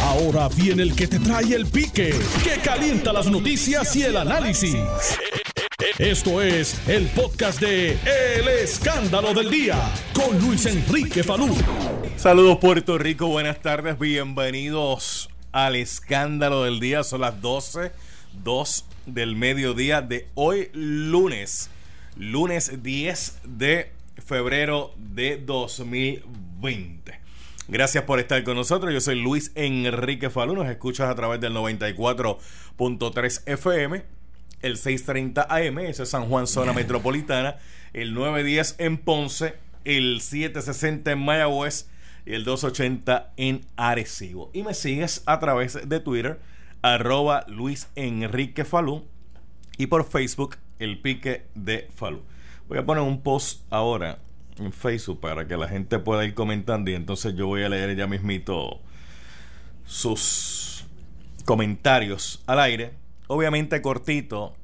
[0.00, 4.76] Ahora viene el que te trae el pique, que calienta las noticias y el análisis.
[5.98, 9.78] Esto es el podcast de El Escándalo del Día
[10.14, 11.54] con Luis Enrique Falú.
[12.16, 17.02] Saludos Puerto Rico, buenas tardes, bienvenidos al Escándalo del Día.
[17.04, 17.92] Son las 12,
[18.44, 21.68] 2 del mediodía de hoy lunes,
[22.16, 23.92] lunes 10 de
[24.24, 27.21] febrero de 2020.
[27.68, 28.92] Gracias por estar con nosotros.
[28.92, 30.54] Yo soy Luis Enrique Falú.
[30.54, 34.02] Nos escuchas a través del 94.3 FM,
[34.62, 37.58] el 630 AM, ese es San Juan, zona metropolitana,
[37.92, 41.88] el 910 en Ponce, el 760 en Mayagüez
[42.26, 44.50] y el 280 en Arecibo.
[44.52, 46.40] Y me sigues a través de Twitter,
[46.82, 49.04] arroba Luis Enrique Falú,
[49.78, 52.22] y por Facebook, el pique de Falú.
[52.68, 54.18] Voy a poner un post ahora
[54.58, 57.96] en Facebook para que la gente pueda ir comentando y entonces yo voy a leer
[57.96, 58.80] ya mismito
[59.86, 60.86] sus
[61.44, 62.92] comentarios al aire.
[63.26, 64.54] Obviamente cortito,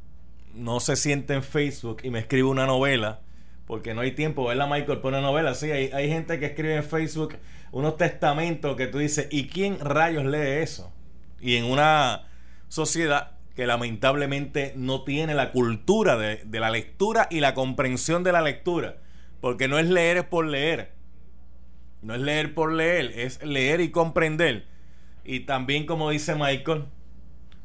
[0.55, 3.21] no se siente en Facebook y me escribe una novela
[3.67, 5.01] porque no hay tiempo, ¿verdad Michael?
[5.01, 7.37] Pone novela, sí, hay, hay gente que escribe en Facebook
[7.71, 10.91] unos testamentos que tú dices, ¿y quién rayos lee eso?
[11.39, 12.29] Y en una
[12.69, 18.33] sociedad que lamentablemente no tiene la cultura de, de la lectura y la comprensión de
[18.33, 18.97] la lectura
[19.41, 20.93] porque no es leer por leer.
[22.03, 24.67] No es leer por leer, es leer y comprender.
[25.25, 26.85] Y también, como dice Michael,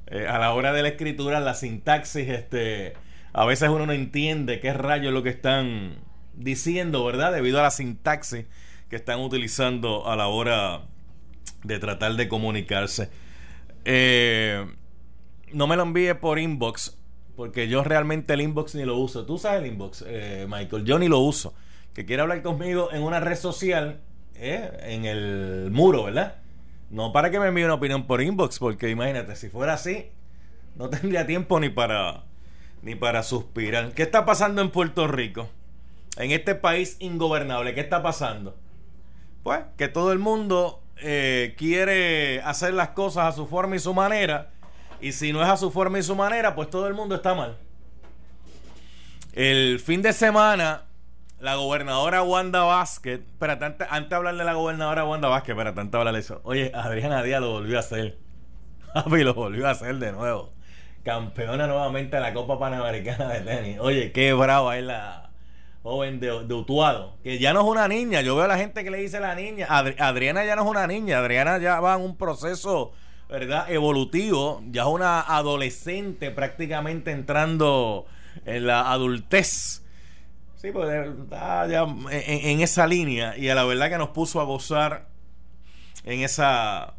[0.07, 2.93] eh, a la hora de la escritura, la sintaxis, este,
[3.31, 5.97] a veces uno no entiende qué rayos es lo que están
[6.35, 7.31] diciendo, ¿verdad?
[7.31, 8.45] Debido a la sintaxis
[8.89, 10.81] que están utilizando a la hora
[11.63, 13.09] de tratar de comunicarse.
[13.85, 14.65] Eh,
[15.52, 16.97] no me lo envíe por inbox,
[17.36, 19.26] porque yo realmente el inbox ni lo uso.
[19.26, 21.53] Tú sabes el inbox, eh, Michael, yo ni lo uso
[21.94, 24.02] que quiere hablar conmigo en una red social,
[24.36, 24.72] ¿eh?
[24.81, 26.36] en el muro, ¿verdad?
[26.89, 30.08] No para que me envíe una opinión por inbox, porque imagínate, si fuera así,
[30.76, 32.23] no tendría tiempo ni para
[32.81, 33.94] ni para suspirar.
[33.94, 35.49] ¿Qué está pasando en Puerto Rico?
[36.17, 38.58] En este país ingobernable, ¿qué está pasando?
[39.42, 43.93] Pues que todo el mundo eh, quiere hacer las cosas a su forma y su
[43.93, 44.52] manera.
[45.03, 47.36] Y si no es a su forma y su manera, pues todo el mundo está
[47.36, 47.58] mal.
[49.33, 50.83] El fin de semana
[51.41, 55.81] la gobernadora Wanda Vázquez, espérate, antes, antes, de hablar de la gobernadora Wanda Vázquez, espérate,
[55.81, 56.39] antes de hablar de eso.
[56.45, 58.17] Oye, Adriana Díaz lo volvió a hacer.
[58.93, 60.53] Papi, lo volvió a hacer de nuevo.
[61.03, 63.80] Campeona nuevamente de la Copa Panamericana de tenis.
[63.81, 65.31] Oye, qué brava es la
[65.81, 67.17] joven de, Utuado.
[67.23, 68.21] Que ya no es una niña.
[68.21, 69.67] Yo veo a la gente que le dice la niña.
[69.69, 71.19] Adriana ya no es una niña.
[71.19, 72.93] Adriana ya va en un proceso,
[73.30, 73.72] ¿verdad?
[73.72, 74.61] Evolutivo.
[74.72, 78.06] Ya es una adolescente prácticamente entrando
[78.45, 79.84] en la adultez
[80.64, 84.45] Sí, pues está ya en, esa línea y a la verdad que nos puso a
[84.45, 85.08] gozar
[86.06, 86.94] en esa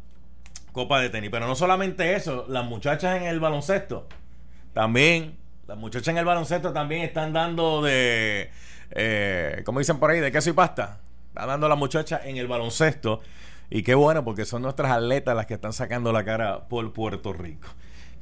[0.71, 1.31] copa de tenis.
[1.31, 4.07] Pero no solamente eso, las muchachas en el baloncesto
[4.71, 8.51] también, las muchachas en el baloncesto también están dando de,
[8.91, 10.99] eh, como dicen por ahí, de queso y pasta.
[11.29, 13.21] Están dando las muchachas en el baloncesto.
[13.69, 17.33] Y qué bueno, porque son nuestras atletas las que están sacando la cara por Puerto
[17.33, 17.67] Rico.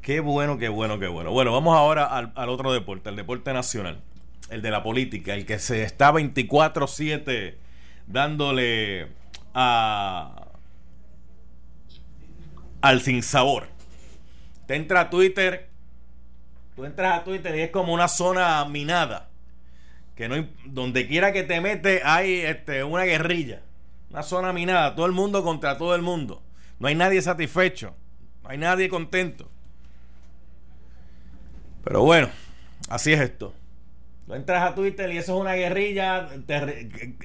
[0.01, 1.31] Qué bueno, qué bueno, qué bueno.
[1.31, 4.01] Bueno, vamos ahora al, al otro deporte, el deporte nacional
[4.49, 7.55] el de la política, el que se está 24/7
[8.07, 9.07] dándole
[9.53, 10.49] a
[12.81, 13.67] al sinsabor.
[14.67, 15.69] Te entra a Twitter,
[16.75, 19.29] tú entras a Twitter y es como una zona minada,
[20.15, 23.61] que no donde quiera que te metes hay este, una guerrilla,
[24.13, 26.43] una zona minada, todo el mundo contra todo el mundo.
[26.77, 27.95] No hay nadie satisfecho,
[28.43, 29.49] no hay nadie contento.
[31.83, 32.29] Pero bueno,
[32.89, 33.55] así es esto.
[34.27, 36.29] Tú entras a Twitter y eso es una guerrilla,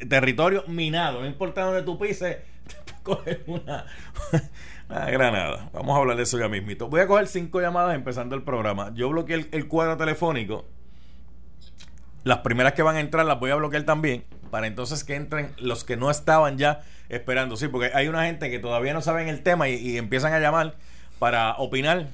[0.09, 1.21] territorio minado.
[1.21, 2.39] No importa dónde tú pises,
[3.03, 3.85] coger una,
[4.89, 5.69] granada.
[5.75, 6.89] Vamos a hablar de eso ya mismito.
[6.89, 8.93] Voy a coger cinco llamadas empezando el programa.
[8.95, 10.65] Yo bloqueé el, cuadro telefónico.
[12.25, 14.25] Las primeras que van a entrar las voy a bloquear también.
[14.51, 17.57] Para entonces que entren los que no estaban ya esperando.
[17.57, 20.75] Sí, porque hay una gente que todavía no saben el tema y, empiezan a llamar
[21.19, 22.09] para opinar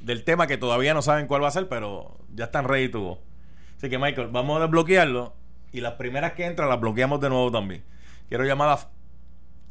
[0.00, 3.18] del tema que todavía no saben cuál va a ser, pero ya están ready to
[3.76, 5.34] Así que, Michael, vamos a desbloquearlo.
[5.72, 7.82] Y las primeras que entran las bloqueamos de nuevo también.
[8.28, 8.88] Quiero llamadas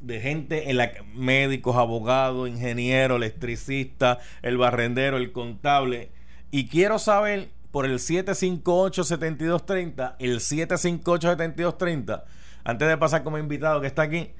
[0.01, 6.11] de gente en la médicos, abogados, ingenieros, electricistas, el barrendero, el contable.
[6.49, 12.23] Y quiero saber por el 758-7230, el 758-7230,
[12.63, 14.31] antes de pasar como invitado que está aquí,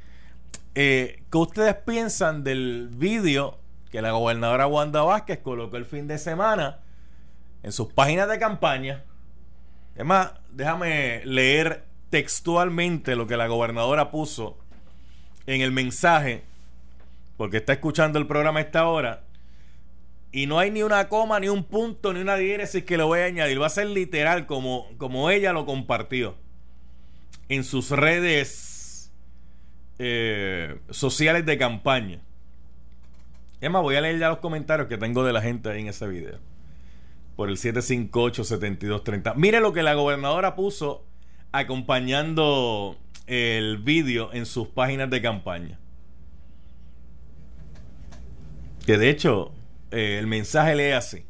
[0.76, 3.58] eh, ¿qué ustedes piensan del vídeo
[3.90, 6.80] que la gobernadora Wanda Vázquez colocó el fin de semana
[7.64, 9.04] en sus páginas de campaña?
[9.96, 14.58] Es más, déjame leer textualmente lo que la gobernadora puso
[15.46, 16.44] en el mensaje
[17.38, 19.24] porque está escuchando el programa a esta hora,
[20.32, 23.20] y no hay ni una coma, ni un punto, ni una diéresis que lo voy
[23.20, 23.62] a añadir.
[23.62, 26.36] Va a ser literal como, como ella lo compartió
[27.50, 29.12] en sus redes
[30.00, 32.22] eh, sociales de campaña.
[33.60, 35.88] Es más, voy a leer ya los comentarios que tengo de la gente ahí en
[35.88, 36.40] ese video.
[37.36, 39.36] Por el 758-7230.
[39.36, 41.06] Mire lo que la gobernadora puso
[41.52, 42.98] acompañando
[43.28, 45.78] el vídeo en sus páginas de campaña.
[48.86, 49.54] Que de hecho,
[49.92, 51.26] eh, el mensaje lee así,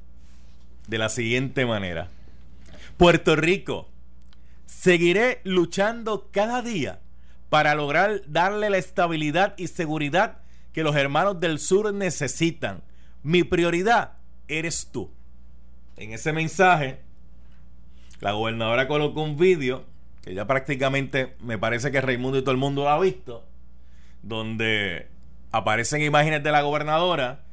[0.87, 2.09] de la siguiente manera.
[2.97, 3.89] Puerto Rico,
[4.65, 6.99] seguiré luchando cada día
[7.49, 10.37] para lograr darle la estabilidad y seguridad
[10.73, 12.81] que los hermanos del sur necesitan.
[13.23, 14.13] Mi prioridad
[14.47, 15.11] eres tú.
[15.97, 17.01] En ese mensaje,
[18.19, 19.85] la gobernadora colocó un vídeo
[20.23, 23.43] que ya prácticamente me parece que Raimundo y todo el mundo lo ha visto,
[24.21, 25.07] donde
[25.51, 27.43] aparecen imágenes de la gobernadora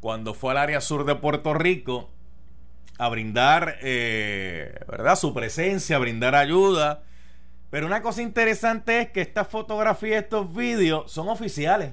[0.00, 2.10] cuando fue al área sur de Puerto Rico
[2.98, 5.16] a brindar, eh, ¿verdad?
[5.16, 7.02] Su presencia, a brindar ayuda.
[7.70, 11.92] Pero una cosa interesante es que estas fotografías, estos vídeos son oficiales.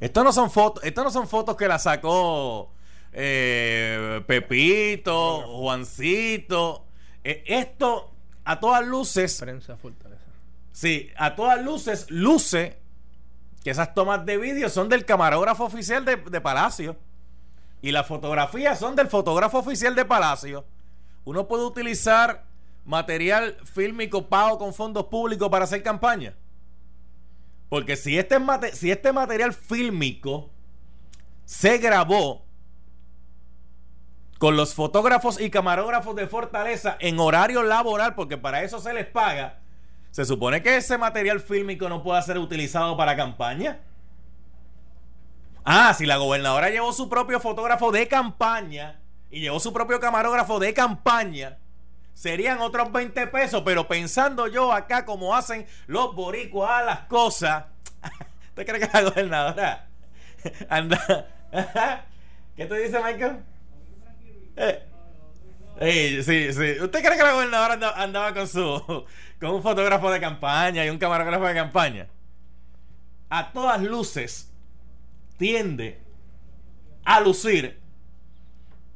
[0.00, 2.72] Estos no son fotos, estos no son fotos que la sacó
[3.12, 6.86] eh, Pepito, Juancito.
[7.22, 8.12] Eh, esto,
[8.44, 9.38] a todas luces.
[9.40, 10.24] Prensa Fortaleza.
[10.72, 12.79] Sí, a todas luces, luce
[13.62, 16.96] que esas tomas de vídeo son del camarógrafo oficial de, Palacio.
[17.82, 20.64] Y las fotografías son del fotógrafo oficial de Palacio.
[21.24, 22.44] Uno puede utilizar
[22.84, 26.34] material fílmico pago con fondos públicos para hacer campaña.
[27.68, 28.38] Porque si este,
[28.72, 30.50] si este material fílmico
[31.44, 32.44] se grabó
[34.38, 39.06] con los fotógrafos y camarógrafos de Fortaleza en horario laboral, porque para eso se les
[39.06, 39.58] paga,
[40.10, 43.80] se supone que ese material fílmico no pueda ser utilizado para campaña.
[45.64, 50.58] Ah, si la gobernadora llevó su propio fotógrafo de campaña y llevó su propio camarógrafo
[50.58, 51.58] de campaña,
[52.14, 57.66] serían otros 20 pesos, pero pensando yo acá como hacen los boricuas a las cosas,
[58.48, 59.86] ¿usted cree que la gobernadora
[60.68, 61.28] anda?
[62.56, 63.44] ¿Qué te dice Michael?
[65.80, 66.82] Eh, sí, sí.
[66.82, 69.06] ¿Usted cree que la gobernadora andaba, con su
[69.40, 72.06] con un fotógrafo de campaña y un camarógrafo de campaña?
[73.30, 74.52] A todas luces
[75.38, 76.00] tiende
[77.04, 77.80] a lucir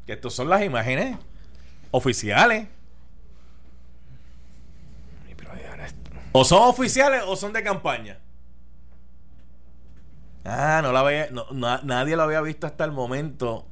[0.07, 1.17] que estas son las imágenes
[1.91, 2.69] oficiales.
[6.33, 8.19] O son oficiales o son de campaña.
[10.45, 11.29] Ah, no la había,
[11.85, 13.67] nadie lo había visto hasta el momento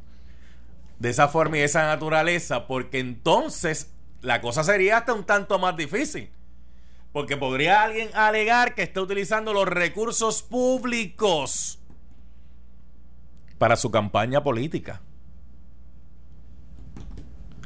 [1.01, 3.93] de esa forma y de esa naturaleza, porque entonces
[4.23, 6.31] la cosa sería hasta un tanto más difícil.
[7.13, 11.79] Porque podría alguien alegar que está utilizando los recursos públicos
[13.59, 15.03] para su campaña política.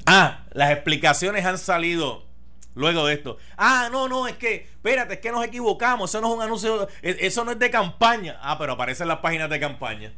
[0.05, 2.25] Ah, las explicaciones han salido
[2.75, 3.39] luego de esto.
[3.57, 6.89] Ah, no, no, es que, espérate, es que nos equivocamos, eso no es un anuncio,
[7.03, 8.39] e, eso no es de campaña.
[8.41, 10.13] Ah, pero aparecen las páginas de campaña.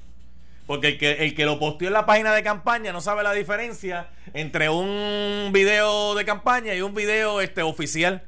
[0.67, 3.33] Porque el que, el que lo posteó en la página de campaña no sabe la
[3.33, 8.28] diferencia entre un video de campaña y un video este, oficial.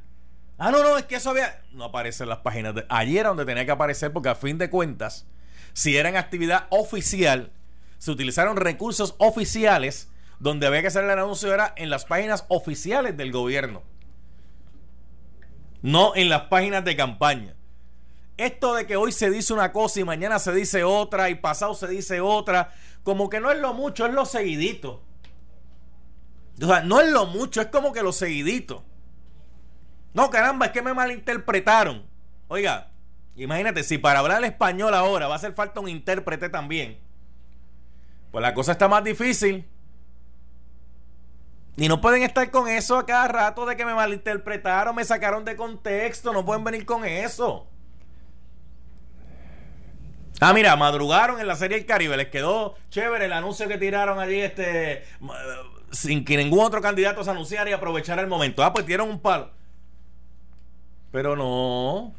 [0.63, 1.63] Ah, no, no, es que eso había.
[1.73, 2.85] No aparece en las páginas de.
[2.91, 5.27] Allí era donde tenía que aparecer, porque a fin de cuentas,
[5.73, 7.51] si era en actividad oficial,
[7.97, 13.17] se utilizaron recursos oficiales donde había que hacer el anuncio era en las páginas oficiales
[13.17, 13.83] del gobierno.
[15.81, 17.57] No en las páginas de campaña.
[18.37, 21.73] Esto de que hoy se dice una cosa y mañana se dice otra y pasado
[21.73, 25.03] se dice otra, como que no es lo mucho, es lo seguidito.
[26.63, 28.85] O sea, no es lo mucho, es como que lo seguidito.
[30.13, 32.05] No, caramba, es que me malinterpretaron.
[32.49, 32.91] Oiga,
[33.37, 36.99] imagínate, si para hablar español ahora va a hacer falta un intérprete también,
[38.31, 39.69] pues la cosa está más difícil.
[41.77, 45.45] Y no pueden estar con eso a cada rato de que me malinterpretaron, me sacaron
[45.45, 47.69] de contexto, no pueden venir con eso.
[50.41, 54.19] Ah, mira, madrugaron en la serie El Caribe, les quedó chévere el anuncio que tiraron
[54.19, 55.05] allí, este,
[55.93, 58.65] sin que ningún otro candidato se anunciara y aprovechara el momento.
[58.65, 59.53] Ah, pues dieron un palo.
[61.11, 62.15] Pero no.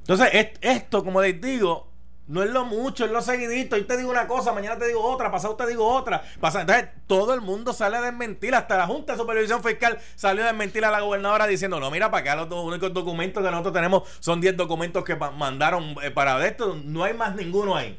[0.00, 1.90] Entonces, esto, como les digo,
[2.28, 3.76] no es lo mucho, es lo seguidito.
[3.76, 6.22] Hoy te digo una cosa, mañana te digo otra, pasado te digo otra.
[6.40, 8.54] Pasa, entonces, todo el mundo sale a desmentir.
[8.54, 12.10] Hasta la Junta de Supervisión Fiscal salió a desmentir a la gobernadora diciendo: No, mira,
[12.10, 16.44] para acá los únicos documentos que nosotros tenemos son 10 documentos que mandaron eh, para
[16.46, 16.76] esto.
[16.84, 17.98] No hay más ninguno ahí.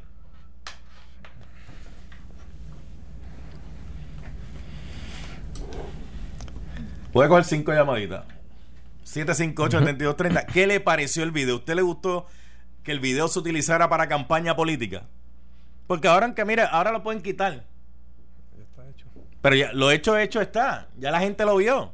[7.14, 8.37] Voy a coger cinco llamaditas.
[9.08, 10.46] 758-7230.
[10.46, 11.56] ¿Qué le pareció el video?
[11.56, 12.28] ¿Usted le gustó?
[12.88, 15.04] que el video se utilizara para campaña política?
[15.88, 17.66] Porque ahora, aunque mire, ahora lo pueden quitar.
[19.42, 20.88] Pero ya, lo hecho, hecho está.
[20.98, 21.92] Ya la gente lo vio.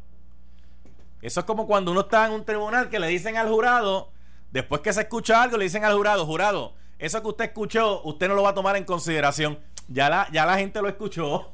[1.24, 4.12] Eso es como cuando uno está en un tribunal que le dicen al jurado,
[4.51, 8.27] después que se escucha algo, le dicen al jurado, jurado, eso que usted escuchó, usted
[8.27, 9.58] no lo va a tomar en consideración.
[9.88, 11.50] Ya la, ya la gente lo escuchó.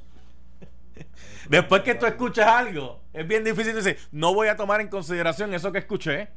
[1.49, 5.53] Después que tú escuchas algo, es bien difícil decir, no voy a tomar en consideración
[5.53, 6.29] eso que escuché.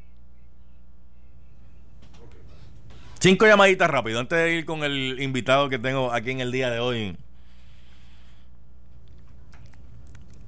[3.21, 6.71] Cinco llamaditas rápido antes de ir con el invitado que tengo aquí en el día
[6.71, 7.17] de hoy.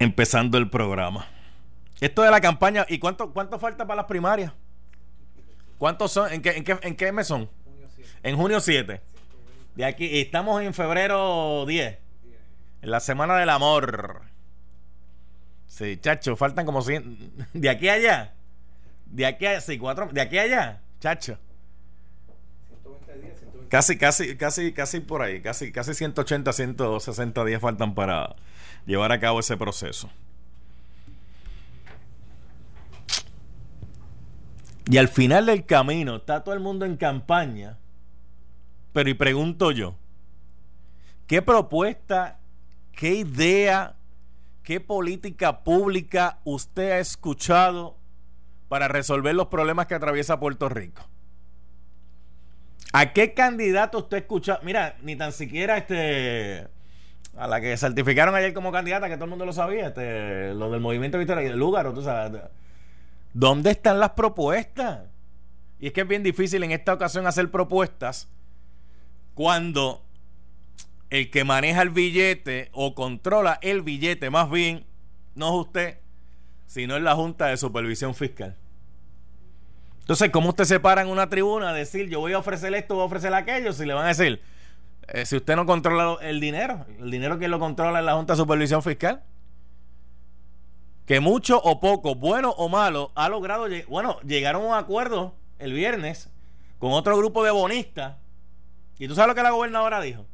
[0.01, 1.29] Empezando el programa.
[2.01, 4.53] Esto de la campaña, ¿y cuánto, cuánto falta para las primarias?
[5.79, 6.33] ¿Cuántos son?
[6.33, 7.49] ¿En qué, en qué, en qué mes son?
[8.23, 9.01] En junio 7.
[9.77, 12.04] De aquí, estamos en febrero 10.
[12.85, 14.21] En la semana del amor.
[15.67, 17.49] Sí, chacho, faltan como 100.
[17.55, 18.35] De aquí a allá.
[19.07, 19.59] De aquí a.
[19.63, 20.11] Sí, cuatro.
[20.13, 21.39] De aquí a allá, chacho.
[23.71, 25.41] Casi, casi, casi, casi por ahí.
[25.41, 28.37] Casi, casi 180, 160 días faltan para
[28.85, 30.11] llevar a cabo ese proceso.
[34.91, 37.79] Y al final del camino está todo el mundo en campaña.
[38.93, 39.95] Pero y pregunto yo,
[41.27, 42.41] ¿qué propuesta,
[42.95, 43.95] qué idea,
[44.63, 47.97] qué política pública usted ha escuchado
[48.69, 51.03] para resolver los problemas que atraviesa Puerto Rico?
[52.93, 54.61] ¿A qué candidato usted escucha?
[54.63, 56.69] Mira, ni tan siquiera este
[57.37, 60.71] a la que certificaron ayer como candidata, que todo el mundo lo sabía, este, lo
[60.71, 62.43] del movimiento Victoria y el lugar, tú sabes.
[63.33, 65.01] ¿Dónde están las propuestas?
[65.81, 68.29] Y es que es bien difícil en esta ocasión hacer propuestas
[69.35, 70.04] cuando
[71.15, 74.85] el que maneja el billete o controla el billete, más bien,
[75.37, 75.99] no es usted,
[76.67, 78.57] sino es la Junta de Supervisión Fiscal.
[80.01, 82.97] Entonces, ¿cómo usted se para en una tribuna a decir yo voy a ofrecer esto,
[82.97, 83.73] voy a ofrecer aquello?
[83.73, 84.43] Si le van a decir,
[85.07, 88.33] eh, si usted no controla el dinero, el dinero que lo controla es la Junta
[88.33, 89.23] de Supervisión Fiscal
[91.07, 95.75] que mucho o poco, bueno o malo, ha logrado, bueno, llegaron a un acuerdo el
[95.75, 96.29] viernes
[96.81, 98.17] con otro grupo de bonistas.
[98.99, 100.27] ¿Y tú sabes lo que la gobernadora dijo?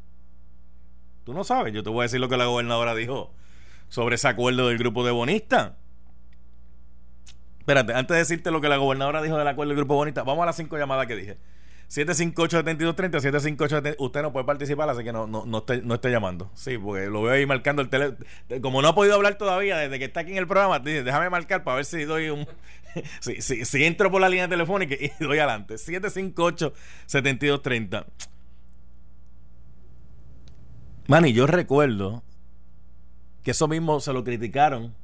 [1.30, 3.32] Tú no sabes, yo te voy a decir lo que la gobernadora dijo
[3.88, 5.74] sobre ese acuerdo del grupo de bonistas.
[7.60, 10.24] Espérate, antes de decirte lo que la gobernadora dijo del acuerdo del grupo de bonistas,
[10.24, 11.36] vamos a las cinco llamadas que dije.
[11.88, 16.50] 758-7230, 758 Usted no puede participar, así que no, no, no, esté, no esté llamando.
[16.54, 18.18] Sí, porque lo veo ahí marcando el teléfono.
[18.60, 21.30] Como no ha podido hablar todavía desde que está aquí en el programa, dice, déjame
[21.30, 22.44] marcar para ver si doy un.
[23.20, 25.74] si, si, si, entro por la línea telefónica y doy adelante.
[25.74, 28.04] 758-7230.
[31.06, 32.22] Manny, yo recuerdo
[33.42, 34.94] que eso mismo se lo criticaron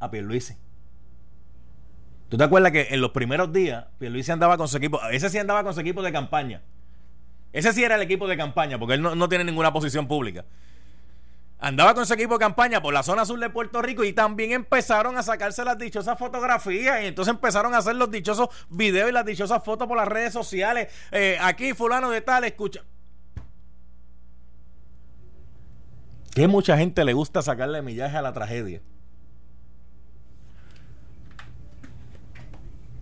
[0.00, 0.56] a Pierluisi.
[2.32, 4.98] ¿Tú te acuerdas que en los primeros días Luis andaba con su equipo?
[5.10, 6.62] Ese sí andaba con su equipo de campaña.
[7.52, 10.46] Ese sí era el equipo de campaña, porque él no, tiene ninguna posición pública.
[11.58, 14.52] Andaba con su equipo de campaña por la zona sur de Puerto Rico y también
[14.52, 19.12] empezaron a sacarse las dichosas fotografías y entonces empezaron a hacer los dichosos videos y
[19.12, 20.88] las dichosas fotos por las redes sociales.
[21.10, 22.82] Eh, aquí fulano de tal, escucha.
[26.34, 28.80] Que mucha gente le gusta sacarle millaje a la tragedia.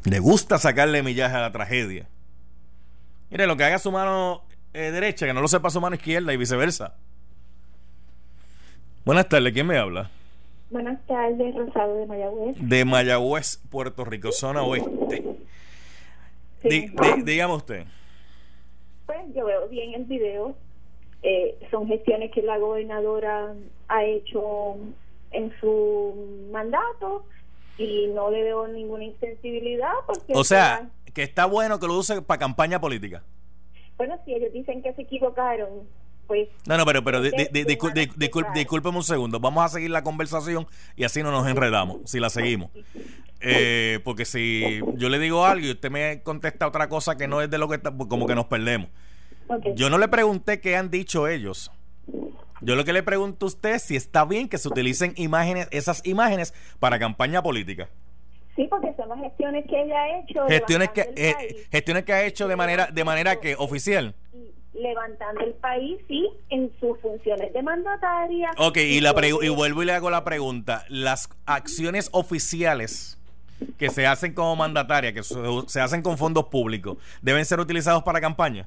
[0.05, 2.09] Le gusta sacarle millaje a la tragedia.
[3.31, 6.33] Mire, lo que haga su mano eh, derecha, que no lo sepa su mano izquierda
[6.33, 6.97] y viceversa.
[9.05, 10.11] Buenas tardes, ¿quién me habla?
[10.71, 12.57] Buenas tardes, Rosado de Mayagüez.
[12.59, 15.25] De Mayagüez, Puerto Rico, zona oeste.
[17.25, 17.85] dígame usted.
[19.07, 20.57] Pues yo veo bien el video.
[21.23, 23.55] Eh, son gestiones que la gobernadora
[23.89, 24.77] ha hecho
[25.33, 27.25] en su mandato
[27.77, 32.23] y no le veo ninguna insensibilidad porque o sea que está bueno que lo use
[32.23, 33.23] para campaña política.
[33.99, 35.87] Bueno si ellos dicen que se equivocaron
[36.27, 39.41] pues no no pero pero discúlpeme un segundo.
[39.41, 42.71] Vamos a seguir la conversación y así no nos enredamos si la seguimos.
[43.43, 47.43] Eh, porque si yo le digo algo y usted me contesta otra cosa que no
[47.43, 48.89] es de lo que está pues como que nos perdemos
[49.75, 51.71] yo no le pregunté qué han dicho ellos
[52.63, 55.69] yo lo que le pregunto a usted es si está bien que se utilicen imágenes,
[55.71, 57.89] esas imágenes para campaña política.
[58.55, 60.47] Sí, porque son las gestiones que ella ha hecho.
[60.47, 64.15] Gestiones que, eh, gestiones que ha hecho de manera, de manera que oficial.
[64.75, 68.51] Levantando el país, sí, en sus funciones de mandataria.
[68.59, 70.85] Ok, y, la y vuelvo y le hago la pregunta.
[70.89, 73.19] Las acciones oficiales
[73.79, 78.21] que se hacen como mandataria, que se hacen con fondos públicos, ¿deben ser utilizados para
[78.21, 78.67] campaña?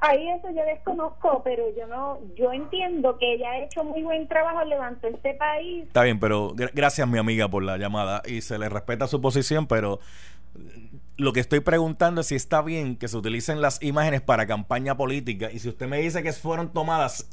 [0.00, 4.26] Ahí eso yo desconozco, pero yo no, yo entiendo que ella ha hecho muy buen
[4.28, 5.84] trabajo, levantó este país.
[5.86, 9.66] Está bien, pero gracias mi amiga por la llamada y se le respeta su posición,
[9.66, 10.00] pero
[11.16, 14.96] lo que estoy preguntando es si está bien que se utilicen las imágenes para campaña
[14.96, 15.50] política.
[15.52, 17.28] Y si usted me dice que fueron tomadas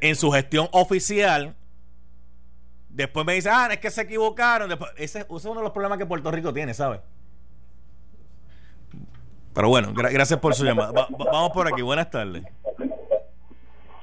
[0.00, 1.54] en su gestión oficial,
[2.88, 4.70] después me dice, ah, es que se equivocaron.
[4.96, 7.00] ese, es uno de los problemas que Puerto Rico tiene, ¿sabe?
[9.58, 11.08] Pero bueno, gracias por su llamada.
[11.18, 12.44] vamos por aquí, buenas tardes.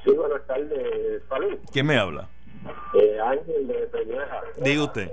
[0.04, 1.24] Sí, buenas tardes.
[1.30, 1.58] Salud.
[1.72, 2.28] ¿Quién me habla?
[2.94, 4.42] Eh, Ángel de Peñeja.
[4.58, 5.10] Diga usted.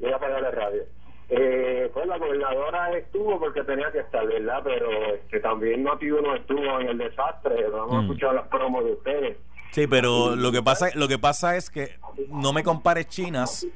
[0.00, 0.84] Voy a apagar la radio.
[1.30, 4.60] Eh, pues la gobernadora estuvo porque tenía que estar, ¿verdad?
[4.62, 4.88] Pero
[5.28, 7.68] que también no estuvo en el desastre.
[7.68, 8.02] Vamos a mm.
[8.02, 9.36] escuchar las promos de ustedes.
[9.72, 11.96] Sí, pero lo que pasa lo que pasa es que
[12.28, 13.66] no me compares chinas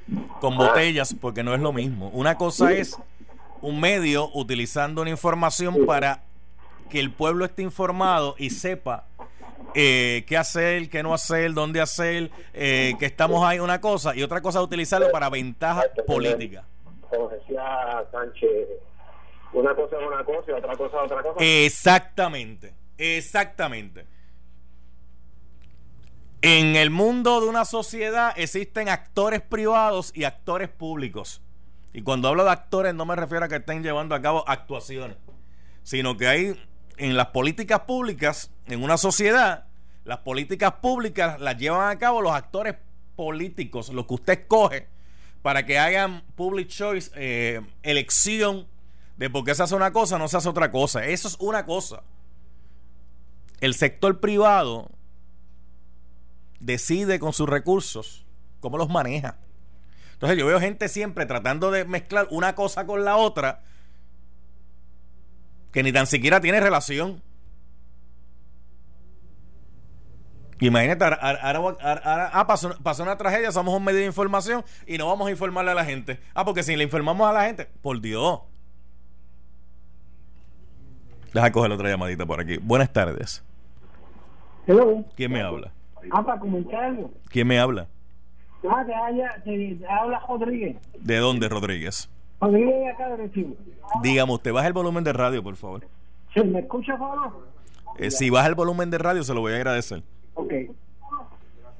[0.40, 2.10] con botellas porque no es lo mismo.
[2.10, 2.96] Una cosa es
[3.62, 6.22] un medio utilizando una información para
[6.90, 9.06] que el pueblo esté informado y sepa
[9.74, 14.22] eh, qué hacer, qué no hacer, dónde hacer, eh, que estamos ahí una cosa y
[14.22, 16.64] otra cosa utilizarlo para ventaja política.
[17.10, 18.68] Como decía Sánchez,
[19.52, 21.36] una cosa es una cosa y otra cosa es otra cosa.
[21.40, 24.06] Exactamente, exactamente.
[26.42, 31.42] En el mundo de una sociedad existen actores privados y actores públicos.
[31.96, 35.16] Y cuando hablo de actores no me refiero a que estén llevando a cabo actuaciones,
[35.82, 36.60] sino que hay
[36.98, 39.64] en las políticas públicas, en una sociedad,
[40.04, 42.74] las políticas públicas las llevan a cabo los actores
[43.16, 44.88] políticos, los que usted escoge
[45.40, 48.66] para que hagan public choice, eh, elección
[49.16, 51.06] de por qué se hace una cosa, no se hace otra cosa.
[51.06, 52.02] Eso es una cosa.
[53.58, 54.90] El sector privado
[56.60, 58.26] decide con sus recursos
[58.60, 59.38] cómo los maneja.
[60.16, 63.60] Entonces yo veo gente siempre tratando de mezclar una cosa con la otra
[65.72, 67.22] que ni tan siquiera tiene relación.
[70.58, 75.30] Imagínate, ahora, ah, pasó, una tragedia, somos un medio de información y no vamos a
[75.32, 76.18] informarle a la gente.
[76.32, 78.40] Ah, porque si le informamos a la gente, por Dios.
[81.34, 82.56] Deja coger otra llamadita por aquí.
[82.56, 83.44] Buenas tardes.
[84.66, 85.04] Hello.
[85.14, 85.72] ¿Quién me habla?
[86.10, 87.12] Ah, para comentar algo.
[87.28, 87.86] ¿Quién me habla?
[88.70, 90.76] Ah, te, haya, te, habla Rodríguez.
[90.98, 92.08] ¿De dónde, Rodríguez?
[92.40, 93.56] Rodríguez de acá de Recibo.
[94.02, 95.86] Dígame, usted baja el volumen de radio, por favor.
[96.34, 97.46] ¿Se me escucha, favor?
[97.98, 100.02] Eh, si baja el volumen de radio, se lo voy a agradecer.
[100.34, 100.52] Ok.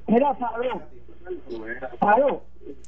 [0.07, 0.33] Mira,
[1.99, 2.43] Pablo.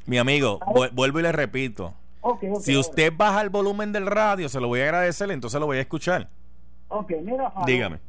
[0.06, 0.60] Mi amigo,
[0.94, 1.94] vuelvo y le repito.
[2.22, 5.68] Okay, si usted baja el volumen del radio, se lo voy a agradecer, entonces lo
[5.68, 6.28] voy a escuchar.
[6.90, 8.00] Ok, mira, Dígame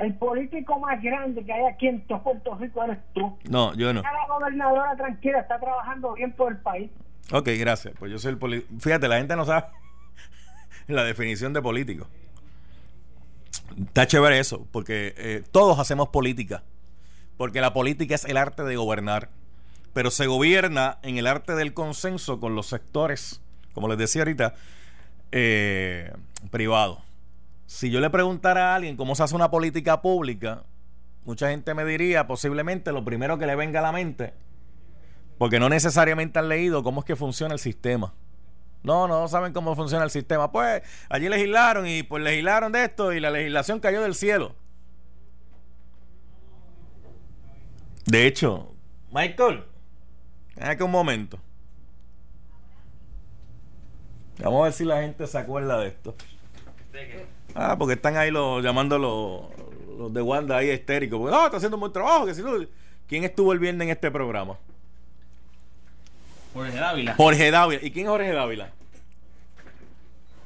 [0.00, 3.36] el político más grande que hay aquí en Puerto Rico eres tú.
[3.48, 4.02] No, yo no.
[4.02, 6.90] La gobernadora tranquila está trabajando bien por el país.
[7.32, 7.94] Ok, gracias.
[7.98, 8.72] Pues yo soy el político.
[8.80, 9.66] Fíjate, la gente no sabe
[10.86, 12.06] la definición de político.
[13.78, 16.62] Está chévere eso, porque eh, todos hacemos política.
[17.36, 19.28] Porque la política es el arte de gobernar.
[19.92, 23.42] Pero se gobierna en el arte del consenso con los sectores,
[23.74, 24.54] como les decía ahorita,
[25.32, 26.12] eh,
[26.50, 27.09] privados
[27.70, 30.64] si yo le preguntara a alguien cómo se hace una política pública,
[31.24, 34.34] mucha gente me diría posiblemente lo primero que le venga a la mente,
[35.38, 38.12] porque no necesariamente han leído cómo es que funciona el sistema.
[38.82, 40.50] No, no saben cómo funciona el sistema.
[40.50, 44.56] Pues allí legislaron y pues legislaron de esto y la legislación cayó del cielo.
[48.04, 48.74] De hecho,
[49.12, 49.62] Michael,
[50.60, 51.38] aquí un momento.
[54.42, 56.16] Vamos a ver si la gente se acuerda de esto.
[57.54, 61.18] Ah, porque están ahí los, llamando los, de Wanda ahí histéricos.
[61.18, 62.26] Porque, no, está haciendo un buen trabajo.
[62.26, 62.42] Que si
[63.06, 64.56] ¿Quién estuvo el viernes en este programa?
[66.54, 67.14] Jorge Dávila.
[67.14, 67.84] Jorge Dávila.
[67.84, 68.70] ¿Y quién es Jorge Dávila?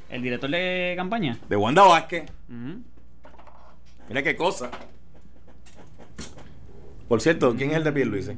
[0.09, 1.39] El director de campaña.
[1.49, 2.25] De Wanda Vázquez.
[4.09, 4.71] Mira qué cosa.
[7.09, 8.31] Por cierto, ¿quién es el de Pierluisi?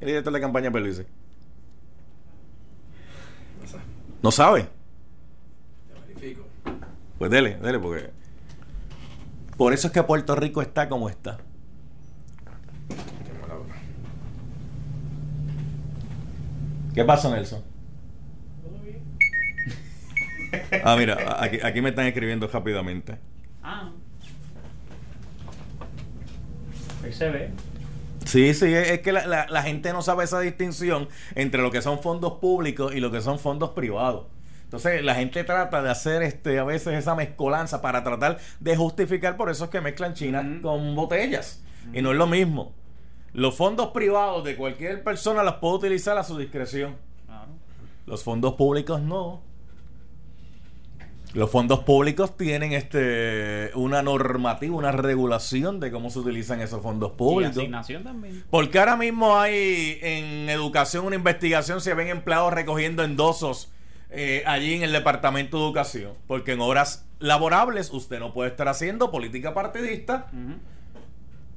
[0.00, 1.02] El director de campaña Pierluisi.
[4.22, 4.68] No sabe.
[7.18, 8.10] Pues dele, dele, porque.
[9.56, 11.38] Por eso es que Puerto Rico está como está.
[16.94, 17.62] ¿Qué pasa, Nelson?
[20.82, 23.18] Ah, mira, aquí, aquí me están escribiendo rápidamente.
[23.62, 23.92] Ah.
[27.04, 27.50] Ahí se ve.
[28.24, 31.80] Sí, sí, es que la, la, la gente no sabe esa distinción entre lo que
[31.82, 34.26] son fondos públicos y lo que son fondos privados.
[34.76, 39.38] Entonces la gente trata de hacer este a veces esa mezcolanza para tratar de justificar,
[39.38, 41.62] por eso es que mezclan China con botellas.
[41.94, 42.74] Y no es lo mismo.
[43.32, 46.96] Los fondos privados de cualquier persona las puede utilizar a su discreción.
[48.04, 49.40] Los fondos públicos no.
[51.32, 57.12] Los fondos públicos tienen este una normativa, una regulación de cómo se utilizan esos fondos
[57.12, 57.56] públicos.
[57.56, 58.44] Y asignación también.
[58.50, 63.70] Porque ahora mismo hay en educación una investigación si ven empleados recogiendo endosos
[64.18, 66.14] eh, allí en el Departamento de Educación.
[66.26, 70.30] Porque en horas laborables usted no puede estar haciendo política partidista.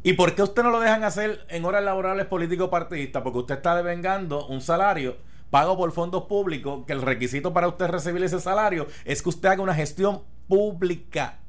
[0.04, 3.24] ¿Y por qué usted no lo dejan hacer en horas laborables político partidista?
[3.24, 5.18] Porque usted está devengando un salario
[5.50, 9.50] pago por fondos públicos, que el requisito para usted recibir ese salario es que usted
[9.50, 11.40] haga una gestión pública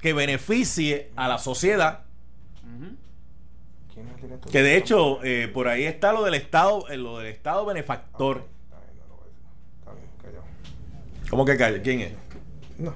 [0.00, 2.00] que beneficie a la sociedad.
[2.64, 2.96] Ujú.
[3.94, 4.52] ¿Quién es el director?
[4.52, 8.48] Que de hecho, eh, por ahí está lo del Estado, eh, lo del Estado benefactor
[8.82, 9.46] bien, no lo voy a decir.
[9.78, 10.44] Está bien, callado.
[11.30, 11.80] ¿Cómo que calla?
[11.80, 12.12] ¿Quién es?
[12.78, 12.92] No,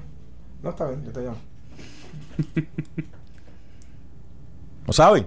[0.63, 1.37] no está bien, yo te llamo.
[4.87, 5.27] ¿No saben?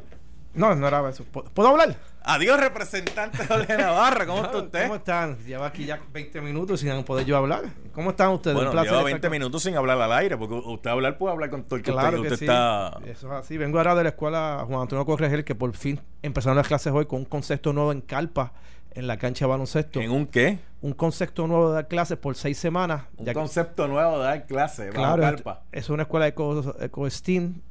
[0.54, 1.24] No, no era eso.
[1.26, 1.96] ¿Puedo puedo hablar?
[2.30, 4.26] Adiós, representante de Navarra.
[4.26, 4.82] ¿Cómo está usted?
[4.84, 5.38] ¿Cómo están?
[5.46, 7.64] Lleva aquí ya 20 minutos sin poder yo hablar.
[7.94, 8.56] ¿Cómo están ustedes?
[8.56, 11.18] Bueno, Un placer lleva estar 20 con- minutos sin hablar al aire, porque usted hablar
[11.18, 12.44] puede hablar con todo el que Claro usted, que usted sí.
[12.46, 13.00] está...
[13.06, 13.58] Eso es así.
[13.58, 17.06] Vengo ahora de la escuela Juan Antonio Corregel, que por fin empezaron las clases hoy
[17.06, 18.52] con un concepto nuevo en Calpa,
[18.98, 20.02] en la cancha de baloncesto.
[20.02, 20.60] ¿En un qué?
[20.82, 23.04] Un concepto nuevo de dar clases por seis semanas.
[23.18, 24.90] Un que- concepto nuevo de dar clase.
[24.90, 25.64] Claro, es, carpa.
[25.72, 27.62] es una escuela eco, eco-STEAM,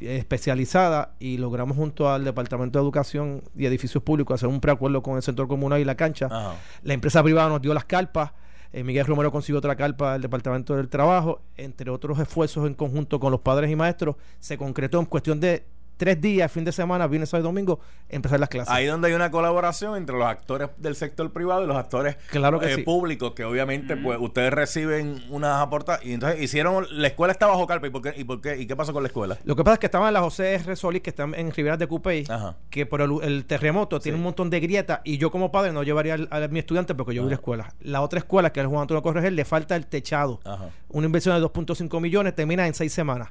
[0.00, 5.02] eh, especializada y logramos junto al Departamento de Educación y Edificios Públicos hacer un preacuerdo
[5.02, 6.26] con el sector comunal y la cancha.
[6.30, 6.54] Ajá.
[6.82, 8.32] La empresa privada nos dio las carpas.
[8.72, 11.40] eh, Miguel Romero consiguió otra carpa del Departamento del Trabajo.
[11.56, 15.64] Entre otros esfuerzos en conjunto con los padres y maestros, se concretó en cuestión de
[15.96, 18.72] tres días, fin de semana, viernes, sábado y domingo, empezar las clases.
[18.72, 22.58] Ahí donde hay una colaboración entre los actores del sector privado y los actores Claro
[22.60, 22.82] que eh, sí.
[22.82, 26.08] públicos, que obviamente pues ustedes reciben unas aportaciones.
[26.10, 27.86] Y entonces hicieron, la escuela está bajo carpa.
[27.86, 28.14] ¿Y por qué?
[28.16, 28.56] ¿Y, por qué?
[28.58, 29.38] ¿Y qué pasó con la escuela?
[29.44, 30.76] Lo que pasa es que estaban las José R.
[30.76, 32.56] Solís, que están en Riberas de Cupey, Ajá.
[32.70, 34.20] que por el, el terremoto tiene Sí.
[34.20, 37.14] un montón de grietas y yo como padre no llevaría al- a, mi estudiante porque
[37.14, 37.74] yo voy a la escuela.
[37.80, 40.40] La otra escuela, que es el Juan Antonio Corregel, le falta el techado.
[40.44, 40.68] Ajá.
[40.88, 43.28] Una inversión de 2.5 millones termina en seis semanas.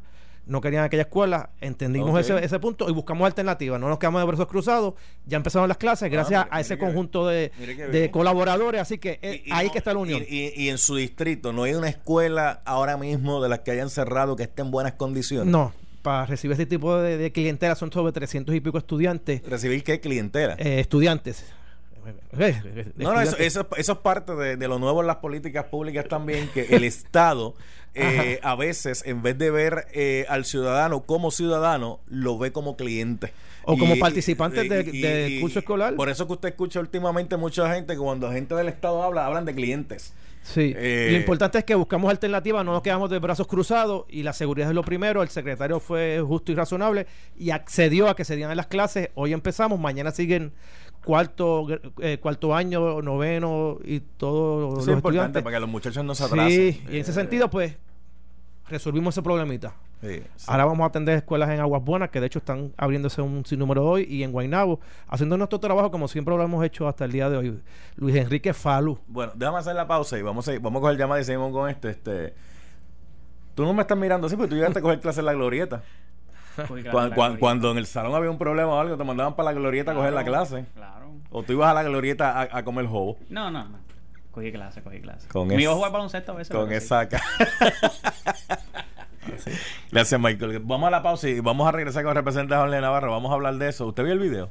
[0.48, 3.80] No querían aquella escuela, entendimos ese, ese punto y buscamos alternativas.
[3.80, 4.94] No nos quedamos de brazos cruzados,
[5.26, 7.52] ya empezaron las clases gracias mire- a ese conjunto de,
[7.92, 8.80] de colaboradores.
[8.82, 10.22] Así que eh, Y- y ahí no- que está la unión.
[10.30, 14.36] Y en su distrito, ¿no hay una escuela ahora mismo de las que hayan cerrado
[14.36, 15.48] que esté en buenas condiciones?
[15.52, 19.42] no, para recibir este tipo de, de clientela son sobre 300 y pico estudiantes.
[19.44, 20.54] ¿Recibir qué clientela?
[20.60, 21.44] eh, estudiantes.
[22.98, 26.08] No, no, eso, eso, eso es parte de, de lo nuevo en las políticas públicas
[26.08, 27.56] también, que el Estado
[27.94, 32.76] eh, a veces, en vez de ver eh, al ciudadano como ciudadano, lo ve como
[32.76, 33.32] cliente.
[33.68, 35.96] O como participante de- curso escolar.
[35.96, 39.46] Por eso que usted escucha últimamente mucha gente, que cuando gente del Estado habla, hablan
[39.46, 40.14] de clientes.
[40.44, 44.22] Sí, Eh, lo importante es que buscamos alternativas, no nos quedamos de brazos cruzados y
[44.22, 45.24] la seguridad es lo primero.
[45.24, 47.08] El secretario fue justo y razonable
[47.40, 49.10] y accedió a que se dieran las clases.
[49.16, 50.52] Hoy empezamos, mañana siguen
[51.06, 51.68] cuarto
[52.02, 56.14] eh, cuarto año, noveno y todos Eso los es importante para que los muchachos no
[56.16, 56.52] se atrasen.
[56.74, 57.78] Sí, y en ese Eh, sentido, pues
[58.68, 59.74] resolvimos ese problemita.
[60.02, 60.46] sí, sí.
[60.48, 63.86] Ahora vamos a atender escuelas en Aguas Buenas, que de hecho están abriéndose un sinnúmero
[63.86, 67.30] hoy, y en Guaynabo, haciendo nuestro trabajo como siempre lo hemos hecho hasta el día
[67.30, 67.60] de hoy.
[67.96, 68.98] Luis Enrique Falu.
[69.08, 71.70] Bueno, déjame hacer la pausa y vamos a, vamos a coger llamada y seguimos con
[71.70, 71.88] esto.
[71.88, 72.34] Este,
[73.54, 75.84] tú no me estás mirando así porque tú llegaste a coger clase en la glorieta.
[77.40, 79.96] Cuando en el salón había un problema o algo, te mandaban para la glorieta a
[79.96, 80.66] coger la clase.
[80.74, 81.12] Claro.
[81.32, 83.18] O tú ibas a la glorieta a, a comer jobo.
[83.30, 83.80] No, no, no.
[84.32, 85.28] Cogí clase, cogí clase.
[85.30, 86.56] Con Me es- iba a jugar baloncesto a veces.
[86.56, 86.76] Con sí.
[86.76, 87.22] esa ca-
[89.92, 90.60] Gracias, Michael.
[90.60, 93.12] Vamos a la pausa y vamos a regresar con el representante Jorge Navarro.
[93.12, 93.88] Vamos a hablar de eso.
[93.88, 94.50] ¿Usted vio el video?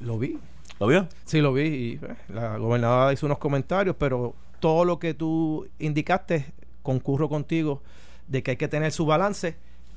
[0.00, 0.38] Lo vi.
[0.78, 1.08] ¿Lo vio?
[1.24, 5.66] Sí, lo vi y eh, la gobernadora hizo unos comentarios, pero todo lo que tú
[5.78, 7.82] indicaste, concurro contigo
[8.28, 9.56] de que hay que tener su balance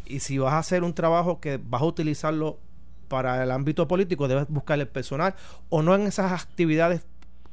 [0.09, 2.57] y si vas a hacer un trabajo que vas a utilizarlo
[3.07, 5.33] para el ámbito político, debes buscar el personal
[5.69, 7.05] o no en esas actividades